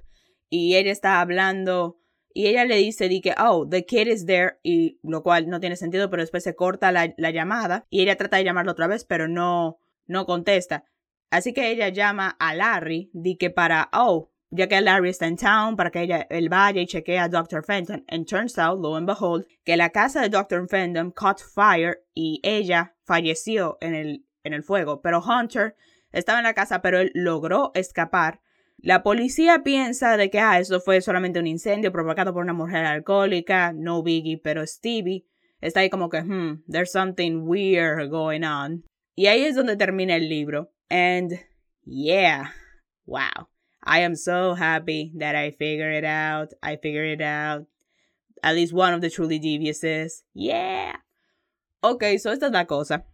Y 0.51 0.77
ella 0.77 0.91
está 0.91 1.21
hablando 1.21 1.99
y 2.33 2.47
ella 2.47 2.64
le 2.64 2.77
dice 2.77 3.09
di 3.09 3.21
que 3.21 3.35
oh 3.37 3.67
the 3.69 3.85
kid 3.85 4.07
is 4.07 4.25
there 4.25 4.59
y 4.62 4.99
lo 5.03 5.23
cual 5.23 5.49
no 5.49 5.61
tiene 5.61 5.77
sentido 5.77 6.09
pero 6.09 6.23
después 6.23 6.45
se 6.45 6.55
corta 6.55 6.93
la, 6.93 7.12
la 7.19 7.31
llamada. 7.31 7.87
Y 7.91 8.01
ella 8.01 8.17
trata 8.17 8.38
de 8.38 8.45
llamarlo 8.45 8.73
otra 8.73 8.87
vez 8.87 9.05
pero 9.05 9.29
no 9.29 9.79
no 10.07 10.25
contesta 10.25 10.85
Así 11.31 11.53
que 11.53 11.71
ella 11.71 11.88
llama 11.91 12.37
a 12.38 12.55
Larry, 12.55 13.11
di 13.12 13.37
que 13.37 13.51
para, 13.51 13.91
oh, 13.93 14.31
ya 14.51 14.67
que 14.67 14.81
Larry 14.81 15.11
está 15.11 15.27
en 15.27 15.37
town, 15.37 15.77
para 15.77 15.91
que 15.91 16.03
ella, 16.03 16.27
él 16.31 16.49
vaya 16.49 16.81
y 16.81 16.87
chequee 16.87 17.19
a 17.19 17.29
Dr. 17.29 17.62
Fenton. 17.62 18.05
And 18.09 18.27
turns 18.27 18.59
out, 18.59 18.81
lo 18.81 18.97
and 18.97 19.07
behold, 19.07 19.47
que 19.64 19.77
la 19.77 19.91
casa 19.91 20.23
de 20.23 20.31
Dr. 20.31 20.67
Fenton 20.69 21.12
caught 21.12 21.41
fire 21.41 22.05
y 22.14 22.41
ella 22.43 22.95
falleció 23.05 23.77
en 23.81 23.95
el, 23.95 24.25
en 24.45 24.55
el 24.55 24.62
fuego. 24.62 25.03
Pero 25.03 25.21
Hunter 25.21 25.77
estaba 26.12 26.38
en 26.38 26.45
la 26.45 26.55
casa, 26.55 26.81
pero 26.81 26.99
él 26.99 27.11
logró 27.14 27.73
escapar. 27.75 28.41
La 28.79 29.03
policía 29.03 29.62
piensa 29.64 30.17
de 30.17 30.31
que, 30.31 30.38
ah, 30.38 30.59
eso 30.61 30.81
fue 30.81 31.01
solamente 31.01 31.41
un 31.41 31.47
incendio 31.47 31.93
provocado 31.93 32.33
por 32.33 32.43
una 32.43 32.53
mujer 32.53 32.87
alcohólica, 32.87 33.73
no 33.73 34.03
biggie, 34.03 34.38
pero 34.38 34.67
Stevie 34.67 35.27
está 35.61 35.81
ahí 35.81 35.91
como 35.91 36.09
que, 36.09 36.23
hmm, 36.23 36.62
there's 36.71 36.93
something 36.93 37.43
weird 37.43 38.09
going 38.09 38.45
on. 38.45 38.85
Y 39.17 39.27
ahí 39.27 39.45
es 39.45 39.57
donde 39.57 39.77
termina 39.77 40.14
el 40.14 40.29
libro. 40.29 40.71
And 40.90 41.38
yeah, 41.85 42.48
wow. 43.07 43.48
I 43.85 44.01
am 44.01 44.16
so 44.16 44.55
happy 44.55 45.12
that 45.16 45.35
I 45.35 45.51
figured 45.51 45.94
it 45.94 46.05
out. 46.05 46.53
I 46.62 46.77
figured 46.77 47.20
it 47.20 47.22
out. 47.22 47.66
At 48.42 48.55
least 48.55 48.72
one 48.72 48.92
of 48.94 49.01
the 49.01 49.11
truly 49.11 49.40
deviouses. 49.40 50.22
Yeah. 50.35 50.96
Ok, 51.83 52.18
so 52.18 52.33
esta 52.33 52.46
es 52.46 52.53
la 52.53 52.66
cosa. 52.66 53.05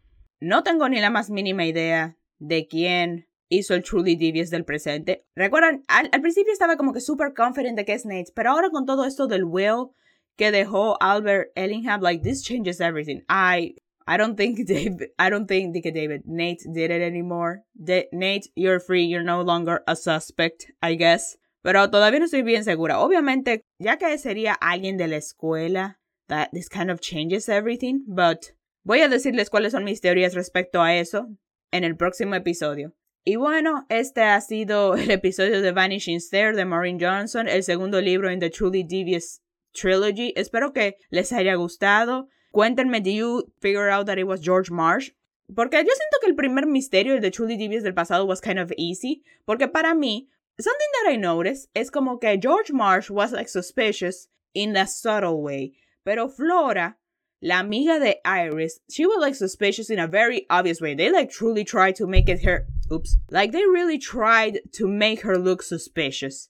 No 0.40 0.62
tengo 0.62 0.88
ni 0.88 1.00
la 1.00 1.10
más 1.10 1.30
mínima 1.30 1.64
idea 1.64 2.16
de 2.38 2.66
quién 2.66 3.26
hizo 3.48 3.74
el 3.74 3.82
Truly 3.82 4.16
Devious 4.16 4.50
del 4.50 4.64
presente. 4.64 5.26
Recuerdan, 5.36 5.82
al, 5.88 6.08
al 6.12 6.20
principio 6.20 6.52
estaba 6.52 6.76
como 6.76 6.92
que 6.92 7.00
super 7.00 7.34
confident 7.34 7.76
de 7.76 7.84
que 7.84 7.92
es 7.92 8.04
Nate, 8.04 8.32
pero 8.34 8.50
ahora 8.50 8.70
con 8.70 8.86
todo 8.86 9.04
esto 9.04 9.26
del 9.26 9.44
will 9.44 9.90
que 10.36 10.50
dejó 10.50 10.96
Albert 11.00 11.52
Ellingham, 11.54 12.00
like 12.02 12.22
this 12.22 12.42
changes 12.42 12.80
everything. 12.80 13.22
I 13.28 13.76
I 14.06 14.16
don't 14.16 14.36
think 14.36 14.66
David, 14.66 15.10
I 15.18 15.30
don't 15.30 15.46
think 15.46 15.74
David, 15.74 16.22
Nate 16.26 16.62
did 16.72 16.90
it 16.90 17.02
anymore. 17.02 17.62
Nate, 17.76 18.48
you're 18.54 18.80
free, 18.80 19.04
you're 19.04 19.22
no 19.22 19.42
longer 19.42 19.82
a 19.86 19.96
suspect, 19.96 20.66
I 20.82 20.94
guess. 20.94 21.36
Pero 21.62 21.88
todavía 21.88 22.18
no 22.18 22.26
estoy 22.26 22.42
bien 22.42 22.62
segura. 22.64 22.98
Obviamente, 22.98 23.62
ya 23.78 23.96
que 23.96 24.18
sería 24.18 24.52
alguien 24.60 24.98
de 24.98 25.08
la 25.08 25.16
escuela, 25.16 25.96
that 26.28 26.50
this 26.52 26.68
kind 26.68 26.90
of 26.90 27.00
changes 27.00 27.48
everything, 27.48 28.04
but 28.06 28.52
voy 28.84 29.00
a 29.00 29.08
decirles 29.08 29.48
cuáles 29.48 29.72
son 29.72 29.84
mis 29.84 30.00
teorías 30.00 30.34
respecto 30.34 30.82
a 30.82 30.94
eso 30.94 31.28
en 31.72 31.84
el 31.84 31.96
próximo 31.96 32.34
episodio. 32.34 32.94
Y 33.24 33.36
bueno, 33.36 33.86
este 33.88 34.22
ha 34.22 34.40
sido 34.42 34.94
el 34.96 35.10
episodio 35.10 35.62
de 35.62 35.72
Vanishing 35.72 36.20
Stare 36.20 36.54
de 36.54 36.66
Maureen 36.66 37.00
Johnson, 37.00 37.48
el 37.48 37.62
segundo 37.62 38.00
libro 38.02 38.28
en 38.28 38.40
The 38.40 38.50
Truly 38.50 38.84
Devious 38.84 39.40
Trilogy. 39.72 40.34
Espero 40.36 40.74
que 40.74 40.96
les 41.08 41.32
haya 41.32 41.54
gustado. 41.54 42.28
Cuéntenme, 42.54 43.02
¿do 43.02 43.10
you 43.10 43.52
figure 43.60 43.88
out 43.88 44.06
that 44.06 44.18
it 44.18 44.28
was 44.28 44.40
George 44.40 44.70
Marsh? 44.70 45.10
Porque 45.54 45.72
yo 45.72 45.92
siento 45.92 46.20
que 46.20 46.30
el 46.30 46.36
primer 46.36 46.66
misterio, 46.66 47.14
el 47.14 47.20
de 47.20 47.30
Truly 47.30 47.56
Devious 47.56 47.82
del 47.82 47.94
pasado, 47.94 48.24
was 48.26 48.40
kind 48.40 48.60
of 48.60 48.72
easy. 48.78 49.22
Porque 49.44 49.66
para 49.66 49.92
mí, 49.92 50.28
something 50.60 50.86
that 51.02 51.10
I 51.10 51.16
noticed 51.16 51.68
es 51.74 51.90
como 51.90 52.18
que 52.18 52.38
George 52.38 52.72
Marsh 52.72 53.10
was 53.10 53.32
like 53.32 53.48
suspicious 53.48 54.28
in 54.54 54.76
a 54.76 54.86
subtle 54.86 55.42
way. 55.42 55.72
Pero 56.04 56.28
Flora, 56.28 56.94
la 57.42 57.58
amiga 57.58 57.98
de 57.98 58.16
Iris, 58.24 58.78
she 58.88 59.04
was 59.04 59.18
like 59.18 59.34
suspicious 59.34 59.90
in 59.90 59.98
a 59.98 60.06
very 60.06 60.46
obvious 60.48 60.80
way. 60.80 60.94
They 60.94 61.10
like 61.10 61.30
truly 61.30 61.64
tried 61.64 61.96
to 61.96 62.06
make 62.06 62.28
it 62.28 62.44
her. 62.44 62.68
Oops. 62.92 63.16
Like 63.30 63.50
they 63.50 63.66
really 63.66 63.98
tried 63.98 64.60
to 64.74 64.86
make 64.86 65.22
her 65.22 65.36
look 65.36 65.62
suspicious 65.62 66.48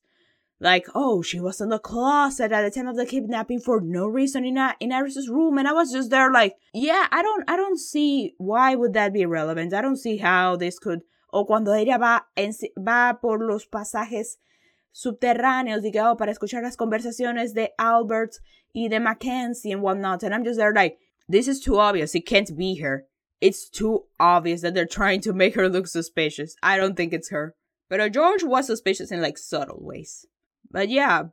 like, 0.64 0.86
oh, 0.94 1.22
she 1.22 1.38
was 1.38 1.60
in 1.60 1.68
the 1.68 1.78
closet 1.78 2.50
at 2.50 2.62
the 2.62 2.70
time 2.70 2.88
of 2.88 2.96
the 2.96 3.06
kidnapping 3.06 3.60
for 3.60 3.80
no 3.80 4.08
reason 4.08 4.44
in, 4.44 4.58
in 4.80 4.92
Iris's 4.92 5.28
room. 5.28 5.58
And 5.58 5.68
I 5.68 5.72
was 5.72 5.92
just 5.92 6.10
there 6.10 6.32
like, 6.32 6.56
yeah, 6.72 7.06
I 7.12 7.22
don't, 7.22 7.48
I 7.48 7.56
don't 7.56 7.78
see 7.78 8.34
why 8.38 8.74
would 8.74 8.94
that 8.94 9.12
be 9.12 9.26
relevant. 9.26 9.74
I 9.74 9.82
don't 9.82 9.96
see 9.96 10.16
how 10.16 10.56
this 10.56 10.78
could, 10.78 11.02
o 11.32 11.44
cuando 11.44 11.72
ella 11.72 11.98
va, 11.98 12.24
en, 12.36 12.52
va 12.76 13.18
por 13.20 13.38
los 13.38 13.66
pasajes 13.66 14.38
subterráneos, 14.92 15.82
digamos, 15.82 16.12
oh, 16.12 16.16
para 16.16 16.32
escuchar 16.32 16.62
las 16.62 16.76
conversaciones 16.76 17.54
de 17.54 17.70
Albert 17.78 18.38
y 18.74 18.88
de 18.88 18.98
Mackenzie 18.98 19.72
and 19.72 19.82
whatnot. 19.82 20.24
And 20.24 20.34
I'm 20.34 20.44
just 20.44 20.58
there 20.58 20.72
like, 20.72 20.98
this 21.28 21.46
is 21.46 21.60
too 21.60 21.78
obvious. 21.78 22.14
It 22.14 22.26
can't 22.26 22.56
be 22.56 22.76
her. 22.76 23.06
it's 23.44 23.68
too 23.68 24.04
obvious 24.18 24.62
that 24.62 24.72
they're 24.72 24.86
trying 24.86 25.20
to 25.20 25.34
make 25.34 25.54
her 25.54 25.68
look 25.68 25.86
suspicious. 25.86 26.56
I 26.62 26.78
don't 26.78 26.96
think 26.96 27.12
it's 27.12 27.28
her. 27.28 27.54
But 27.90 28.10
George 28.12 28.42
was 28.42 28.66
suspicious 28.66 29.12
in 29.12 29.20
like 29.20 29.36
subtle 29.36 29.80
ways. 29.82 30.24
But 30.74 30.88
yeah, 30.88 31.28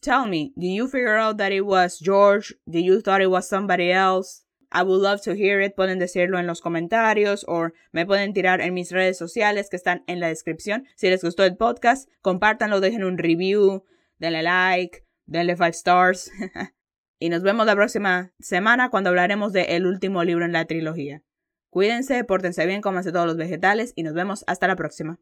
tell 0.00 0.24
me, 0.24 0.54
did 0.58 0.72
you 0.72 0.88
figure 0.88 1.18
out 1.18 1.36
that 1.36 1.52
it 1.52 1.66
was 1.66 1.98
George? 1.98 2.54
Did 2.66 2.86
you 2.86 3.02
thought 3.02 3.20
it 3.20 3.30
was 3.30 3.46
somebody 3.46 3.92
else? 3.92 4.42
I 4.72 4.84
would 4.84 5.02
love 5.02 5.20
to 5.24 5.34
hear 5.34 5.60
it. 5.60 5.76
Pueden 5.76 5.98
decirlo 5.98 6.38
en 6.38 6.46
los 6.46 6.62
comentarios 6.62 7.44
o 7.46 7.68
me 7.92 8.06
pueden 8.06 8.32
tirar 8.32 8.62
en 8.62 8.72
mis 8.72 8.90
redes 8.92 9.18
sociales 9.18 9.68
que 9.68 9.76
están 9.76 10.02
en 10.06 10.18
la 10.18 10.28
descripción. 10.28 10.86
Si 10.96 11.10
les 11.10 11.22
gustó 11.22 11.44
el 11.44 11.58
podcast, 11.58 12.08
compártanlo, 12.22 12.80
dejen 12.80 13.04
un 13.04 13.18
review, 13.18 13.84
denle 14.18 14.42
like, 14.42 15.04
denle 15.26 15.56
five 15.56 15.74
stars. 15.74 16.30
y 17.20 17.28
nos 17.28 17.42
vemos 17.42 17.66
la 17.66 17.76
próxima 17.76 18.32
semana 18.40 18.88
cuando 18.88 19.10
hablaremos 19.10 19.52
de 19.52 19.78
último 19.84 20.24
libro 20.24 20.46
en 20.46 20.52
la 20.52 20.64
trilogía. 20.64 21.22
Cuídense, 21.68 22.24
pórtense 22.24 22.64
bien, 22.64 22.80
cómanse 22.80 23.12
todos 23.12 23.26
los 23.26 23.36
vegetales 23.36 23.92
y 23.94 24.04
nos 24.04 24.14
vemos 24.14 24.42
hasta 24.46 24.66
la 24.66 24.76
próxima. 24.76 25.20